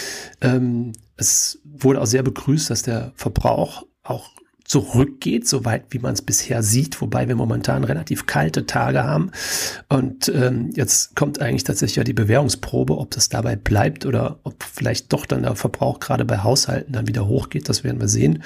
Ähm, 0.41 0.93
es 1.17 1.61
wurde 1.79 2.01
auch 2.01 2.07
sehr 2.07 2.23
begrüßt, 2.23 2.71
dass 2.71 2.83
der 2.83 3.13
Verbrauch 3.17 3.85
auch 4.03 4.31
zurückgeht, 4.65 5.47
soweit 5.47 5.85
wie 5.91 5.99
man 5.99 6.15
es 6.15 6.23
bisher 6.23 6.63
sieht, 6.63 7.01
wobei 7.01 7.29
wir 7.29 7.37
momentan 7.37 7.85
relativ 7.85 8.27
kalte 8.27 8.65
Tage 8.65 9.05
haben. 9.05 9.31
Und 9.89 10.29
ähm, 10.35 10.71
jetzt 10.75 11.15
kommt 11.17 11.41
eigentlich 11.41 11.65
tatsächlich 11.65 11.97
ja 11.97 12.05
die 12.05 12.13
Bewährungsprobe, 12.13 12.97
ob 12.97 13.11
das 13.11 13.29
dabei 13.29 13.57
bleibt 13.57 14.07
oder 14.07 14.39
ob 14.45 14.63
vielleicht 14.63 15.13
doch 15.13 15.27
dann 15.27 15.43
der 15.43 15.57
Verbrauch 15.57 16.01
gerade 16.01 16.25
bei 16.25 16.39
Haushalten 16.39 16.93
dann 16.93 17.09
wieder 17.09 17.27
hochgeht. 17.27 17.69
Das 17.69 17.85
werden 17.85 18.01
wir 18.01 18.09
sehen. 18.09 18.43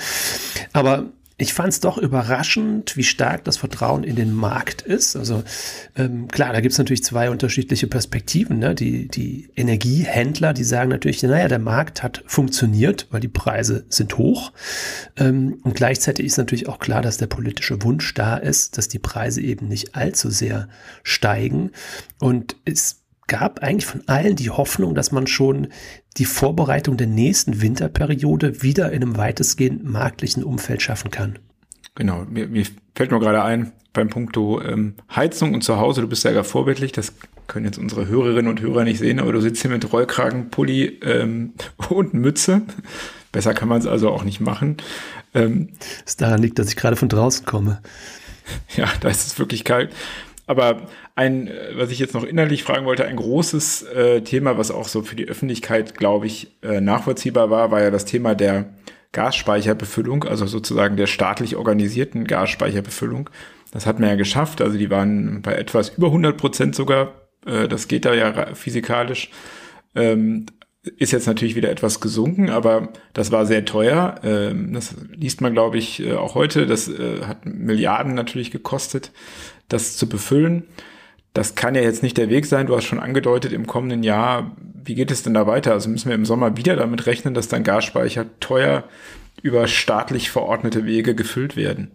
Aber 0.72 1.04
ich 1.38 1.52
fand 1.52 1.68
es 1.68 1.80
doch 1.80 1.98
überraschend, 1.98 2.96
wie 2.96 3.04
stark 3.04 3.44
das 3.44 3.58
Vertrauen 3.58 4.04
in 4.04 4.16
den 4.16 4.32
Markt 4.32 4.80
ist. 4.80 5.16
Also 5.16 5.44
ähm, 5.94 6.28
klar, 6.28 6.54
da 6.54 6.60
gibt 6.60 6.72
es 6.72 6.78
natürlich 6.78 7.04
zwei 7.04 7.28
unterschiedliche 7.28 7.86
Perspektiven. 7.86 8.58
Ne? 8.58 8.74
Die, 8.74 9.08
die 9.08 9.50
Energiehändler, 9.54 10.54
die 10.54 10.64
sagen 10.64 10.88
natürlich, 10.88 11.22
naja, 11.22 11.48
der 11.48 11.58
Markt 11.58 12.02
hat 12.02 12.22
funktioniert, 12.26 13.06
weil 13.10 13.20
die 13.20 13.28
Preise 13.28 13.84
sind 13.90 14.16
hoch. 14.16 14.52
Ähm, 15.18 15.58
und 15.62 15.74
gleichzeitig 15.74 16.24
ist 16.24 16.38
natürlich 16.38 16.68
auch 16.68 16.78
klar, 16.78 17.02
dass 17.02 17.18
der 17.18 17.26
politische 17.26 17.82
Wunsch 17.82 18.14
da 18.14 18.38
ist, 18.38 18.78
dass 18.78 18.88
die 18.88 18.98
Preise 18.98 19.42
eben 19.42 19.68
nicht 19.68 19.94
allzu 19.94 20.30
sehr 20.30 20.70
steigen. 21.02 21.72
Und 22.18 22.56
es 22.64 23.02
gab 23.26 23.60
eigentlich 23.60 23.86
von 23.86 24.02
allen 24.06 24.36
die 24.36 24.50
Hoffnung, 24.50 24.94
dass 24.94 25.12
man 25.12 25.26
schon 25.26 25.68
die 26.16 26.24
Vorbereitung 26.24 26.96
der 26.96 27.06
nächsten 27.06 27.60
Winterperiode 27.60 28.62
wieder 28.62 28.92
in 28.92 29.02
einem 29.02 29.16
weitestgehend 29.16 29.84
marktlichen 29.84 30.44
Umfeld 30.44 30.82
schaffen 30.82 31.10
kann. 31.10 31.38
Genau, 31.94 32.24
mir, 32.28 32.46
mir 32.46 32.64
fällt 32.94 33.10
nur 33.10 33.20
gerade 33.20 33.42
ein, 33.42 33.72
beim 33.92 34.10
Punkto 34.10 34.60
ähm, 34.60 34.94
Heizung 35.14 35.54
und 35.54 35.62
zu 35.62 35.78
Hause, 35.78 36.02
du 36.02 36.08
bist 36.08 36.24
ja 36.24 36.32
gar 36.32 36.44
vorbildlich, 36.44 36.92
das 36.92 37.14
können 37.46 37.64
jetzt 37.64 37.78
unsere 37.78 38.06
Hörerinnen 38.06 38.48
und 38.48 38.60
Hörer 38.60 38.84
nicht 38.84 38.98
sehen, 38.98 39.18
aber 39.18 39.32
du 39.32 39.40
sitzt 39.40 39.62
hier 39.62 39.70
mit 39.70 39.92
Rollkragen, 39.92 40.50
Pulli 40.50 41.00
ähm, 41.02 41.54
und 41.88 42.14
Mütze. 42.14 42.62
Besser 43.32 43.54
kann 43.54 43.68
man 43.68 43.78
es 43.78 43.86
also 43.86 44.10
auch 44.10 44.24
nicht 44.24 44.40
machen. 44.40 44.76
Ähm, 45.34 45.70
das 46.04 46.16
daran 46.16 46.42
liegt, 46.42 46.58
dass 46.58 46.68
ich 46.68 46.76
gerade 46.76 46.96
von 46.96 47.08
draußen 47.08 47.44
komme. 47.44 47.80
Ja, 48.76 48.86
da 49.00 49.08
ist 49.08 49.26
es 49.26 49.40
wirklich 49.40 49.64
kalt. 49.64 49.92
Aber 50.46 50.86
ein, 51.16 51.48
äh, 51.48 51.72
was 51.74 51.90
ich 51.90 51.98
jetzt 51.98 52.14
noch 52.14 52.22
innerlich 52.22 52.62
fragen 52.62 52.86
wollte, 52.86 53.04
ein 53.04 53.16
großes 53.16 53.82
äh, 53.82 54.20
Thema, 54.20 54.56
was 54.56 54.70
auch 54.70 54.86
so 54.86 55.02
für 55.02 55.16
die 55.16 55.26
Öffentlichkeit, 55.26 55.96
glaube 55.96 56.26
ich, 56.26 56.56
äh, 56.62 56.80
nachvollziehbar 56.80 57.50
war, 57.50 57.72
war 57.72 57.82
ja 57.82 57.90
das 57.90 58.04
Thema 58.04 58.36
der 58.36 58.66
Gasspeicherbefüllung, 59.12 60.24
also 60.24 60.46
sozusagen 60.46 60.96
der 60.96 61.06
staatlich 61.06 61.56
organisierten 61.56 62.24
Gasspeicherbefüllung. 62.24 63.30
Das 63.72 63.86
hat 63.86 63.98
man 63.98 64.10
ja 64.10 64.16
geschafft. 64.16 64.60
Also 64.60 64.78
die 64.78 64.90
waren 64.90 65.42
bei 65.42 65.54
etwas 65.54 65.88
über 65.90 66.08
100 66.08 66.36
Prozent 66.36 66.74
sogar. 66.74 67.14
Äh, 67.44 67.66
das 67.66 67.88
geht 67.88 68.04
da 68.04 68.14
ja 68.14 68.54
physikalisch. 68.54 69.30
Ähm, 69.94 70.46
ist 70.98 71.12
jetzt 71.12 71.26
natürlich 71.26 71.56
wieder 71.56 71.70
etwas 71.70 72.00
gesunken, 72.00 72.48
aber 72.48 72.90
das 73.12 73.32
war 73.32 73.44
sehr 73.46 73.64
teuer. 73.64 74.16
Ähm, 74.22 74.72
das 74.72 74.94
liest 75.16 75.40
man, 75.40 75.54
glaube 75.54 75.78
ich, 75.78 76.00
äh, 76.00 76.12
auch 76.12 76.34
heute. 76.34 76.66
Das 76.66 76.86
äh, 76.86 77.22
hat 77.22 77.44
Milliarden 77.46 78.14
natürlich 78.14 78.50
gekostet 78.50 79.10
das 79.68 79.96
zu 79.96 80.08
befüllen. 80.08 80.64
Das 81.36 81.54
kann 81.54 81.74
ja 81.74 81.82
jetzt 81.82 82.02
nicht 82.02 82.16
der 82.16 82.30
Weg 82.30 82.46
sein. 82.46 82.66
Du 82.66 82.74
hast 82.74 82.84
schon 82.84 82.98
angedeutet, 82.98 83.52
im 83.52 83.66
kommenden 83.66 84.02
Jahr, 84.02 84.56
wie 84.82 84.94
geht 84.94 85.10
es 85.10 85.22
denn 85.22 85.34
da 85.34 85.46
weiter? 85.46 85.72
Also 85.72 85.90
müssen 85.90 86.08
wir 86.08 86.14
im 86.14 86.24
Sommer 86.24 86.56
wieder 86.56 86.76
damit 86.76 87.04
rechnen, 87.04 87.34
dass 87.34 87.46
dann 87.46 87.62
Gasspeicher 87.62 88.24
teuer 88.40 88.84
über 89.42 89.68
staatlich 89.68 90.30
verordnete 90.30 90.86
Wege 90.86 91.14
gefüllt 91.14 91.54
werden? 91.54 91.90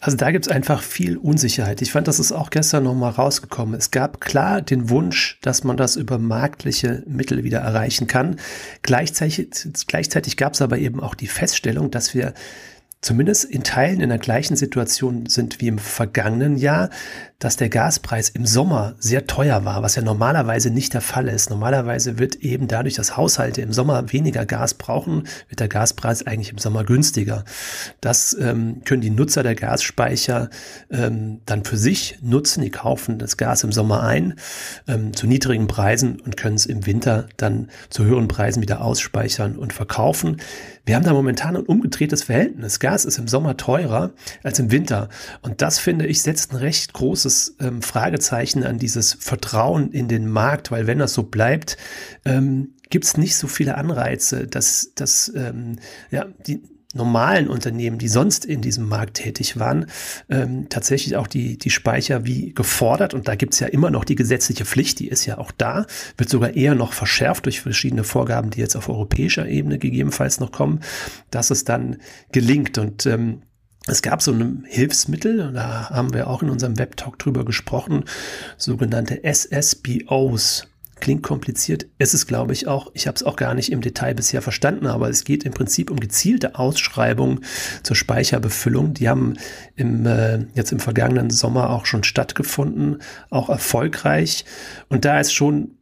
Also 0.00 0.16
da 0.16 0.32
gibt 0.32 0.46
es 0.46 0.52
einfach 0.52 0.82
viel 0.82 1.18
Unsicherheit. 1.18 1.82
Ich 1.82 1.92
fand, 1.92 2.08
das 2.08 2.18
ist 2.18 2.32
auch 2.32 2.50
gestern 2.50 2.82
nochmal 2.82 3.12
rausgekommen. 3.12 3.76
Es 3.76 3.92
gab 3.92 4.20
klar 4.20 4.60
den 4.60 4.90
Wunsch, 4.90 5.38
dass 5.42 5.62
man 5.62 5.76
das 5.76 5.94
über 5.94 6.18
marktliche 6.18 7.04
Mittel 7.06 7.44
wieder 7.44 7.60
erreichen 7.60 8.08
kann. 8.08 8.40
Gleichzeitig, 8.82 9.50
gleichzeitig 9.86 10.36
gab 10.36 10.54
es 10.54 10.62
aber 10.62 10.78
eben 10.78 10.98
auch 10.98 11.14
die 11.14 11.28
Feststellung, 11.28 11.92
dass 11.92 12.12
wir 12.12 12.34
zumindest 13.02 13.44
in 13.44 13.64
Teilen 13.64 14.00
in 14.00 14.08
der 14.08 14.18
gleichen 14.18 14.56
Situation 14.56 15.26
sind 15.26 15.60
wie 15.60 15.66
im 15.66 15.78
vergangenen 15.78 16.56
Jahr, 16.56 16.88
dass 17.40 17.56
der 17.56 17.68
Gaspreis 17.68 18.28
im 18.28 18.46
Sommer 18.46 18.94
sehr 19.00 19.26
teuer 19.26 19.64
war, 19.64 19.82
was 19.82 19.96
ja 19.96 20.02
normalerweise 20.02 20.70
nicht 20.70 20.94
der 20.94 21.00
Fall 21.00 21.26
ist. 21.26 21.50
Normalerweise 21.50 22.20
wird 22.20 22.36
eben 22.36 22.68
dadurch, 22.68 22.94
dass 22.94 23.16
Haushalte 23.16 23.60
im 23.62 23.72
Sommer 23.72 24.12
weniger 24.12 24.46
Gas 24.46 24.74
brauchen, 24.74 25.24
wird 25.48 25.58
der 25.58 25.66
Gaspreis 25.66 26.24
eigentlich 26.24 26.52
im 26.52 26.58
Sommer 26.58 26.84
günstiger. 26.84 27.44
Das 28.00 28.36
ähm, 28.40 28.82
können 28.84 29.00
die 29.00 29.10
Nutzer 29.10 29.42
der 29.42 29.56
Gasspeicher 29.56 30.50
ähm, 30.88 31.40
dann 31.44 31.64
für 31.64 31.76
sich 31.76 32.18
nutzen. 32.22 32.62
Die 32.62 32.70
kaufen 32.70 33.18
das 33.18 33.36
Gas 33.36 33.64
im 33.64 33.72
Sommer 33.72 34.04
ein 34.04 34.34
ähm, 34.86 35.12
zu 35.12 35.26
niedrigen 35.26 35.66
Preisen 35.66 36.20
und 36.20 36.36
können 36.36 36.54
es 36.54 36.66
im 36.66 36.86
Winter 36.86 37.26
dann 37.38 37.70
zu 37.90 38.04
höheren 38.04 38.28
Preisen 38.28 38.62
wieder 38.62 38.82
ausspeichern 38.82 39.56
und 39.56 39.72
verkaufen. 39.72 40.36
Wir 40.84 40.96
haben 40.96 41.04
da 41.04 41.12
momentan 41.12 41.56
ein 41.56 41.64
umgedrehtes 41.64 42.24
Verhältnis. 42.24 42.80
Gas 42.80 42.91
ist 42.94 43.18
im 43.18 43.28
Sommer 43.28 43.56
teurer 43.56 44.12
als 44.42 44.58
im 44.58 44.70
Winter. 44.70 45.08
Und 45.42 45.62
das, 45.62 45.78
finde 45.78 46.06
ich, 46.06 46.22
setzt 46.22 46.52
ein 46.52 46.56
recht 46.56 46.92
großes 46.92 47.56
ähm, 47.60 47.82
Fragezeichen 47.82 48.64
an 48.64 48.78
dieses 48.78 49.14
Vertrauen 49.14 49.90
in 49.90 50.08
den 50.08 50.28
Markt, 50.28 50.70
weil 50.70 50.86
wenn 50.86 50.98
das 50.98 51.14
so 51.14 51.24
bleibt, 51.24 51.76
ähm, 52.24 52.74
gibt 52.90 53.04
es 53.06 53.16
nicht 53.16 53.36
so 53.36 53.48
viele 53.48 53.76
Anreize, 53.76 54.46
dass, 54.46 54.92
dass 54.94 55.32
ähm, 55.34 55.76
ja, 56.10 56.26
die, 56.46 56.62
normalen 56.94 57.48
Unternehmen, 57.48 57.98
die 57.98 58.08
sonst 58.08 58.44
in 58.44 58.60
diesem 58.60 58.88
Markt 58.88 59.14
tätig 59.14 59.58
waren, 59.58 59.86
ähm, 60.28 60.68
tatsächlich 60.68 61.16
auch 61.16 61.26
die, 61.26 61.58
die 61.58 61.70
Speicher 61.70 62.24
wie 62.24 62.52
gefordert. 62.52 63.14
Und 63.14 63.28
da 63.28 63.34
gibt's 63.34 63.60
ja 63.60 63.66
immer 63.66 63.90
noch 63.90 64.04
die 64.04 64.14
gesetzliche 64.14 64.64
Pflicht, 64.64 64.98
die 64.98 65.08
ist 65.08 65.26
ja 65.26 65.38
auch 65.38 65.50
da, 65.52 65.86
wird 66.16 66.30
sogar 66.30 66.54
eher 66.54 66.74
noch 66.74 66.92
verschärft 66.92 67.46
durch 67.46 67.60
verschiedene 67.60 68.04
Vorgaben, 68.04 68.50
die 68.50 68.60
jetzt 68.60 68.76
auf 68.76 68.88
europäischer 68.88 69.48
Ebene 69.48 69.78
gegebenenfalls 69.78 70.40
noch 70.40 70.52
kommen, 70.52 70.80
dass 71.30 71.50
es 71.50 71.64
dann 71.64 71.96
gelingt. 72.30 72.78
Und 72.78 73.06
ähm, 73.06 73.42
es 73.86 74.02
gab 74.02 74.22
so 74.22 74.32
ein 74.32 74.64
Hilfsmittel, 74.68 75.52
da 75.52 75.90
haben 75.90 76.14
wir 76.14 76.28
auch 76.28 76.42
in 76.42 76.50
unserem 76.50 76.78
Webtalk 76.78 77.18
drüber 77.18 77.44
gesprochen, 77.44 78.04
sogenannte 78.56 79.24
SSBOs. 79.24 80.68
Klingt 81.02 81.24
kompliziert, 81.24 81.86
ist 81.98 82.14
es 82.14 82.28
glaube 82.28 82.52
ich 82.52 82.68
auch. 82.68 82.92
Ich 82.94 83.08
habe 83.08 83.16
es 83.16 83.24
auch 83.24 83.34
gar 83.34 83.54
nicht 83.54 83.72
im 83.72 83.80
Detail 83.80 84.14
bisher 84.14 84.40
verstanden, 84.40 84.86
aber 84.86 85.10
es 85.10 85.24
geht 85.24 85.42
im 85.42 85.52
Prinzip 85.52 85.90
um 85.90 85.98
gezielte 85.98 86.54
Ausschreibungen 86.54 87.40
zur 87.82 87.96
Speicherbefüllung. 87.96 88.94
Die 88.94 89.08
haben 89.08 89.34
im, 89.74 90.06
äh, 90.06 90.46
jetzt 90.54 90.70
im 90.70 90.78
vergangenen 90.78 91.30
Sommer 91.30 91.70
auch 91.70 91.86
schon 91.86 92.04
stattgefunden, 92.04 93.02
auch 93.30 93.48
erfolgreich. 93.48 94.44
Und 94.88 95.04
da 95.04 95.18
ist 95.18 95.32
schon 95.32 95.72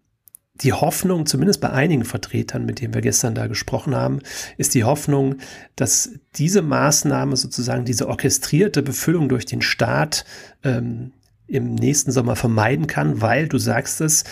die 0.54 0.72
Hoffnung, 0.72 1.26
zumindest 1.26 1.60
bei 1.60 1.68
einigen 1.68 2.06
Vertretern, 2.06 2.64
mit 2.64 2.80
denen 2.80 2.94
wir 2.94 3.02
gestern 3.02 3.34
da 3.34 3.46
gesprochen 3.46 3.94
haben, 3.94 4.20
ist 4.56 4.72
die 4.72 4.84
Hoffnung, 4.84 5.34
dass 5.76 6.12
diese 6.36 6.62
Maßnahme 6.62 7.36
sozusagen 7.36 7.84
diese 7.84 8.08
orchestrierte 8.08 8.82
Befüllung 8.82 9.28
durch 9.28 9.44
den 9.44 9.60
Staat 9.60 10.24
ähm, 10.64 11.12
im 11.46 11.74
nächsten 11.74 12.10
Sommer 12.10 12.36
vermeiden 12.36 12.86
kann, 12.86 13.20
weil 13.20 13.48
du 13.48 13.58
sagst 13.58 14.00
es, 14.00 14.24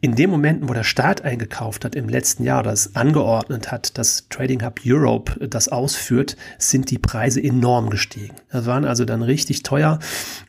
in 0.00 0.14
den 0.14 0.30
Momenten, 0.30 0.68
wo 0.68 0.74
der 0.74 0.84
Staat 0.84 1.22
eingekauft 1.22 1.84
hat 1.84 1.94
im 1.94 2.08
letzten 2.08 2.44
Jahr 2.44 2.66
es 2.66 2.94
angeordnet 2.96 3.70
hat, 3.72 3.96
dass 3.98 4.28
Trading 4.28 4.64
Hub 4.64 4.80
Europe 4.84 5.46
das 5.48 5.68
ausführt, 5.68 6.36
sind 6.58 6.90
die 6.90 6.98
Preise 6.98 7.42
enorm 7.42 7.90
gestiegen. 7.90 8.34
Das 8.50 8.66
waren 8.66 8.84
also 8.84 9.04
dann 9.04 9.22
richtig 9.22 9.62
teuer. 9.62 9.98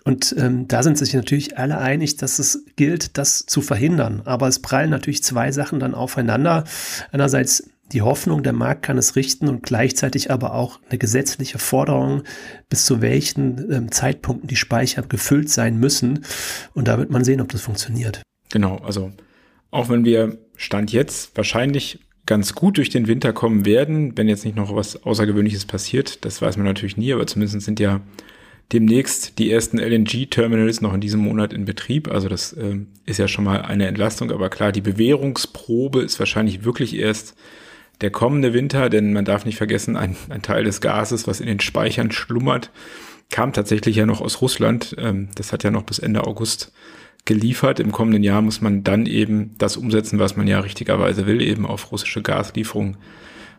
Und 0.03 0.35
ähm, 0.37 0.67
da 0.67 0.83
sind 0.83 0.97
sich 0.97 1.13
natürlich 1.13 1.57
alle 1.57 1.77
einig, 1.77 2.17
dass 2.17 2.39
es 2.39 2.65
gilt, 2.75 3.17
das 3.17 3.45
zu 3.45 3.61
verhindern. 3.61 4.21
Aber 4.25 4.47
es 4.47 4.59
prallen 4.59 4.89
natürlich 4.89 5.23
zwei 5.23 5.51
Sachen 5.51 5.79
dann 5.79 5.95
aufeinander. 5.95 6.63
Einerseits 7.11 7.63
die 7.93 8.01
Hoffnung, 8.01 8.43
der 8.43 8.53
Markt 8.53 8.83
kann 8.83 8.97
es 8.97 9.15
richten 9.15 9.47
und 9.47 9.63
gleichzeitig 9.63 10.29
aber 10.29 10.53
auch 10.53 10.79
eine 10.89 10.97
gesetzliche 10.97 11.57
Forderung, 11.57 12.23
bis 12.69 12.85
zu 12.85 13.01
welchen 13.01 13.71
ähm, 13.71 13.91
Zeitpunkten 13.91 14.47
die 14.47 14.57
Speicher 14.57 15.03
gefüllt 15.03 15.49
sein 15.49 15.79
müssen. 15.79 16.25
Und 16.73 16.89
da 16.89 16.97
wird 16.97 17.11
man 17.11 17.23
sehen, 17.23 17.39
ob 17.39 17.49
das 17.49 17.61
funktioniert. 17.61 18.21
Genau, 18.49 18.77
also 18.77 19.11
auch 19.71 19.89
wenn 19.89 20.05
wir 20.05 20.37
Stand 20.55 20.91
jetzt 20.91 21.35
wahrscheinlich 21.37 21.99
ganz 22.25 22.55
gut 22.55 22.77
durch 22.77 22.89
den 22.89 23.07
Winter 23.07 23.33
kommen 23.33 23.65
werden, 23.65 24.17
wenn 24.17 24.27
jetzt 24.27 24.45
nicht 24.45 24.57
noch 24.57 24.75
was 24.75 25.03
Außergewöhnliches 25.03 25.65
passiert, 25.65 26.25
das 26.25 26.41
weiß 26.41 26.57
man 26.57 26.65
natürlich 26.65 26.97
nie, 26.97 27.13
aber 27.13 27.25
zumindest 27.25 27.61
sind 27.65 27.79
ja 27.79 28.01
demnächst 28.73 29.39
die 29.39 29.49
ersten 29.49 29.79
LNG-Terminals 29.79 30.81
noch 30.81 30.93
in 30.93 31.01
diesem 31.01 31.21
Monat 31.21 31.53
in 31.53 31.65
Betrieb. 31.65 32.11
Also 32.11 32.27
das 32.27 32.53
äh, 32.53 32.79
ist 33.05 33.17
ja 33.17 33.27
schon 33.27 33.45
mal 33.45 33.61
eine 33.61 33.87
Entlastung, 33.87 34.31
aber 34.31 34.49
klar, 34.49 34.71
die 34.71 34.81
Bewährungsprobe 34.81 36.01
ist 36.01 36.19
wahrscheinlich 36.19 36.65
wirklich 36.65 36.97
erst 36.97 37.35
der 38.01 38.11
kommende 38.11 38.53
Winter, 38.53 38.89
denn 38.89 39.13
man 39.13 39.25
darf 39.25 39.45
nicht 39.45 39.57
vergessen, 39.57 39.95
ein, 39.95 40.15
ein 40.29 40.41
Teil 40.41 40.65
des 40.65 40.81
Gases, 40.81 41.27
was 41.27 41.39
in 41.39 41.47
den 41.47 41.61
Speichern 41.61 42.11
schlummert, 42.11 42.71
kam 43.29 43.53
tatsächlich 43.53 43.95
ja 43.95 44.05
noch 44.05 44.21
aus 44.21 44.41
Russland. 44.41 44.95
Ähm, 44.99 45.29
das 45.35 45.53
hat 45.53 45.63
ja 45.63 45.71
noch 45.71 45.83
bis 45.83 45.99
Ende 45.99 46.27
August 46.27 46.73
geliefert. 47.27 47.79
Im 47.79 47.91
kommenden 47.91 48.23
Jahr 48.23 48.41
muss 48.41 48.61
man 48.61 48.83
dann 48.83 49.05
eben 49.05 49.53
das 49.59 49.77
umsetzen, 49.77 50.17
was 50.17 50.35
man 50.35 50.47
ja 50.47 50.59
richtigerweise 50.59 51.27
will, 51.27 51.41
eben 51.41 51.67
auf 51.67 51.91
russische 51.91 52.23
Gaslieferungen 52.23 52.97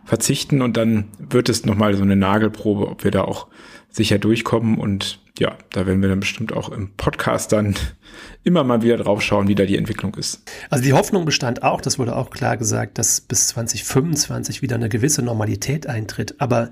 verzichten. 0.04 0.62
Und 0.62 0.76
dann 0.76 1.04
wird 1.18 1.48
es 1.48 1.64
nochmal 1.64 1.94
so 1.94 2.02
eine 2.02 2.16
Nagelprobe, 2.16 2.88
ob 2.88 3.04
wir 3.04 3.12
da 3.12 3.22
auch 3.22 3.46
sicher 3.90 4.18
durchkommen. 4.18 4.78
Und 4.78 5.20
ja, 5.38 5.57
da 5.70 5.87
werden 5.87 6.02
wir 6.02 6.09
dann 6.09 6.20
bestimmt 6.20 6.52
auch 6.52 6.70
im 6.70 6.90
Podcast 6.96 7.52
dann 7.52 7.76
immer 8.42 8.64
mal 8.64 8.83
wieder 8.83 8.96
drauf 8.96 9.22
schauen, 9.22 9.48
wie 9.48 9.54
da 9.54 9.66
die 9.66 9.76
Entwicklung 9.76 10.14
ist. 10.14 10.42
Also 10.70 10.83
die 10.83 10.94
Hoffnung 10.94 11.24
bestand 11.24 11.62
auch, 11.62 11.81
das 11.81 11.98
wurde 11.98 12.16
auch 12.16 12.31
klar 12.31 12.57
gesagt, 12.57 12.98
dass 12.98 13.20
bis 13.20 13.48
2025 13.48 14.62
wieder 14.62 14.76
eine 14.76 14.88
gewisse 14.88 15.22
Normalität 15.22 15.87
eintritt. 15.87 16.37
Aber 16.38 16.70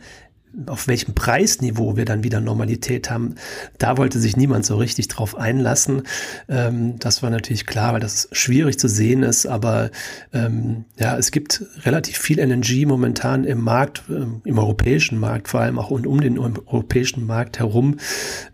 auf 0.66 0.88
welchem 0.88 1.14
Preisniveau 1.14 1.96
wir 1.96 2.04
dann 2.04 2.24
wieder 2.24 2.40
Normalität 2.40 3.10
haben, 3.10 3.34
da 3.78 3.98
wollte 3.98 4.18
sich 4.18 4.36
niemand 4.36 4.64
so 4.64 4.76
richtig 4.76 5.08
drauf 5.08 5.36
einlassen. 5.36 6.02
Ähm, 6.48 6.98
das 6.98 7.22
war 7.22 7.30
natürlich 7.30 7.66
klar, 7.66 7.92
weil 7.92 8.00
das 8.00 8.28
schwierig 8.32 8.78
zu 8.78 8.88
sehen 8.88 9.22
ist, 9.22 9.46
aber 9.46 9.90
ähm, 10.32 10.84
ja, 10.98 11.16
es 11.18 11.30
gibt 11.30 11.64
relativ 11.84 12.18
viel 12.18 12.40
LNG 12.40 12.86
momentan 12.86 13.44
im 13.44 13.60
Markt, 13.60 14.04
ähm, 14.08 14.40
im 14.44 14.58
europäischen 14.58 15.18
Markt 15.18 15.48
vor 15.48 15.60
allem 15.60 15.78
auch 15.78 15.90
und 15.90 16.06
um 16.06 16.20
den 16.20 16.38
europäischen 16.38 17.26
Markt 17.26 17.58
herum. 17.58 17.98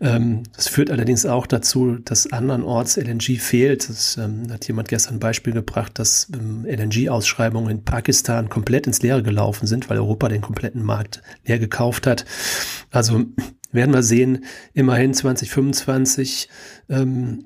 Ähm, 0.01 0.43
das 0.55 0.67
führt 0.67 0.91
allerdings 0.91 1.25
auch 1.25 1.47
dazu, 1.47 1.97
dass 2.03 2.31
andernorts 2.31 2.97
LNG 2.97 3.39
fehlt. 3.39 3.87
Das 3.87 4.17
ähm, 4.17 4.51
hat 4.51 4.67
jemand 4.67 4.89
gestern 4.89 5.15
ein 5.15 5.19
Beispiel 5.19 5.53
gebracht, 5.53 5.97
dass 5.99 6.27
ähm, 6.33 6.65
LNG-Ausschreibungen 6.65 7.69
in 7.69 7.83
Pakistan 7.83 8.49
komplett 8.49 8.87
ins 8.87 9.01
Leere 9.01 9.23
gelaufen 9.23 9.67
sind, 9.67 9.89
weil 9.89 9.97
Europa 9.97 10.27
den 10.27 10.41
kompletten 10.41 10.83
Markt 10.83 11.21
leer 11.45 11.59
gekauft 11.59 11.92
hat. 12.01 12.25
Also 12.91 13.25
werden 13.71 13.93
wir 13.93 14.03
sehen, 14.03 14.45
immerhin 14.73 15.13
2025 15.13 16.47
ähm, 16.89 17.45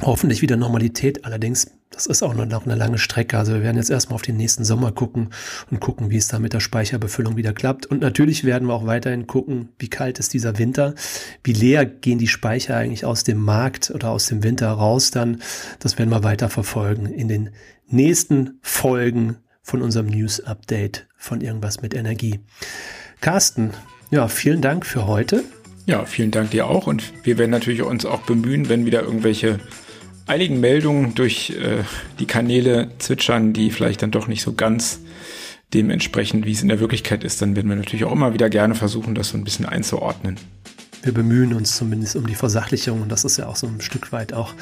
hoffentlich 0.00 0.42
wieder 0.42 0.56
Normalität. 0.56 1.24
Allerdings, 1.24 1.70
das 1.90 2.06
ist 2.06 2.22
auch 2.22 2.34
noch 2.34 2.64
eine 2.64 2.74
lange 2.74 2.98
Strecke. 2.98 3.38
Also 3.38 3.54
wir 3.54 3.62
werden 3.62 3.76
jetzt 3.76 3.90
erstmal 3.90 4.16
auf 4.16 4.22
den 4.22 4.36
nächsten 4.36 4.64
Sommer 4.64 4.92
gucken 4.92 5.30
und 5.70 5.80
gucken, 5.80 6.10
wie 6.10 6.16
es 6.16 6.28
da 6.28 6.38
mit 6.38 6.52
der 6.52 6.60
Speicherbefüllung 6.60 7.36
wieder 7.36 7.52
klappt. 7.52 7.86
Und 7.86 8.00
natürlich 8.00 8.44
werden 8.44 8.68
wir 8.68 8.74
auch 8.74 8.86
weiterhin 8.86 9.26
gucken, 9.26 9.70
wie 9.78 9.88
kalt 9.88 10.18
ist 10.18 10.34
dieser 10.34 10.58
Winter, 10.58 10.94
wie 11.44 11.52
leer 11.52 11.86
gehen 11.86 12.18
die 12.18 12.26
Speicher 12.26 12.76
eigentlich 12.76 13.04
aus 13.04 13.24
dem 13.24 13.38
Markt 13.38 13.90
oder 13.90 14.10
aus 14.10 14.26
dem 14.26 14.42
Winter 14.42 14.68
raus 14.70 15.10
dann. 15.10 15.42
Das 15.78 15.98
werden 15.98 16.10
wir 16.10 16.24
weiter 16.24 16.48
verfolgen 16.48 17.06
in 17.06 17.28
den 17.28 17.50
nächsten 17.86 18.58
Folgen 18.62 19.36
von 19.62 19.82
unserem 19.82 20.06
News-Update 20.06 21.08
von 21.16 21.40
irgendwas 21.40 21.82
mit 21.82 21.94
Energie. 21.94 22.40
Carsten, 23.20 23.72
ja, 24.10 24.28
vielen 24.28 24.60
Dank 24.60 24.86
für 24.86 25.06
heute. 25.06 25.44
Ja, 25.86 26.04
vielen 26.04 26.30
Dank 26.30 26.50
dir 26.50 26.66
auch. 26.66 26.86
Und 26.86 27.12
wir 27.24 27.38
werden 27.38 27.50
natürlich 27.50 27.82
uns 27.82 28.04
auch 28.04 28.22
bemühen, 28.22 28.68
wenn 28.68 28.86
wieder 28.86 29.02
irgendwelche 29.02 29.60
einigen 30.26 30.60
Meldungen 30.60 31.14
durch 31.14 31.50
äh, 31.50 31.84
die 32.18 32.26
Kanäle 32.26 32.90
zwitschern, 32.98 33.52
die 33.52 33.70
vielleicht 33.70 34.02
dann 34.02 34.10
doch 34.10 34.26
nicht 34.26 34.42
so 34.42 34.52
ganz 34.52 35.00
dementsprechend, 35.72 36.46
wie 36.46 36.52
es 36.52 36.62
in 36.62 36.68
der 36.68 36.80
Wirklichkeit 36.80 37.24
ist, 37.24 37.42
dann 37.42 37.56
werden 37.56 37.68
wir 37.68 37.76
natürlich 37.76 38.04
auch 38.04 38.12
immer 38.12 38.34
wieder 38.34 38.50
gerne 38.50 38.74
versuchen, 38.74 39.14
das 39.14 39.28
so 39.28 39.36
ein 39.36 39.44
bisschen 39.44 39.66
einzuordnen. 39.66 40.36
Wir 41.02 41.12
bemühen 41.12 41.52
uns 41.52 41.76
zumindest 41.76 42.16
um 42.16 42.26
die 42.26 42.34
Versachlichung 42.34 43.02
und 43.02 43.10
das 43.10 43.24
ist 43.24 43.36
ja 43.36 43.46
auch 43.46 43.54
so 43.54 43.68
ein 43.68 43.80
Stück 43.80 44.10
weit 44.10 44.32
auch 44.32 44.54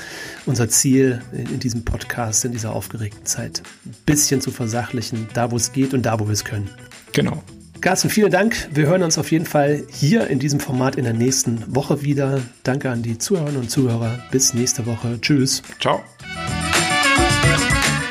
unser 0.44 0.68
Ziel 0.68 1.22
in, 1.32 1.46
in 1.46 1.58
diesem 1.58 1.84
Podcast, 1.84 2.44
in 2.44 2.52
dieser 2.52 2.74
aufgeregten 2.74 3.24
Zeit. 3.24 3.62
Ein 3.86 3.94
bisschen 4.04 4.42
zu 4.42 4.50
versachlichen, 4.50 5.28
da 5.32 5.50
wo 5.50 5.56
es 5.56 5.72
geht 5.72 5.94
und 5.94 6.02
da 6.02 6.20
wo 6.20 6.26
wir 6.26 6.32
es 6.32 6.44
können. 6.44 6.68
Genau. 7.12 7.42
Carsten, 7.84 8.08
vielen 8.08 8.30
Dank. 8.30 8.56
Wir 8.72 8.86
hören 8.86 9.02
uns 9.02 9.18
auf 9.18 9.30
jeden 9.30 9.44
Fall 9.44 9.84
hier 9.90 10.28
in 10.28 10.38
diesem 10.38 10.58
Format 10.58 10.96
in 10.96 11.04
der 11.04 11.12
nächsten 11.12 11.62
Woche 11.76 12.00
wieder. 12.00 12.40
Danke 12.62 12.88
an 12.88 13.02
die 13.02 13.18
Zuhörerinnen 13.18 13.60
und 13.60 13.70
Zuhörer. 13.70 14.20
Bis 14.30 14.54
nächste 14.54 14.86
Woche. 14.86 15.20
Tschüss. 15.20 15.62
Ciao. 15.80 16.02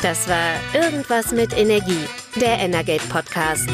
Das 0.03 0.29
war 0.29 0.51
Irgendwas 0.79 1.31
mit 1.31 1.57
Energie, 1.57 2.05
der 2.39 2.59
Energate 2.59 3.01
Podcast. 3.09 3.67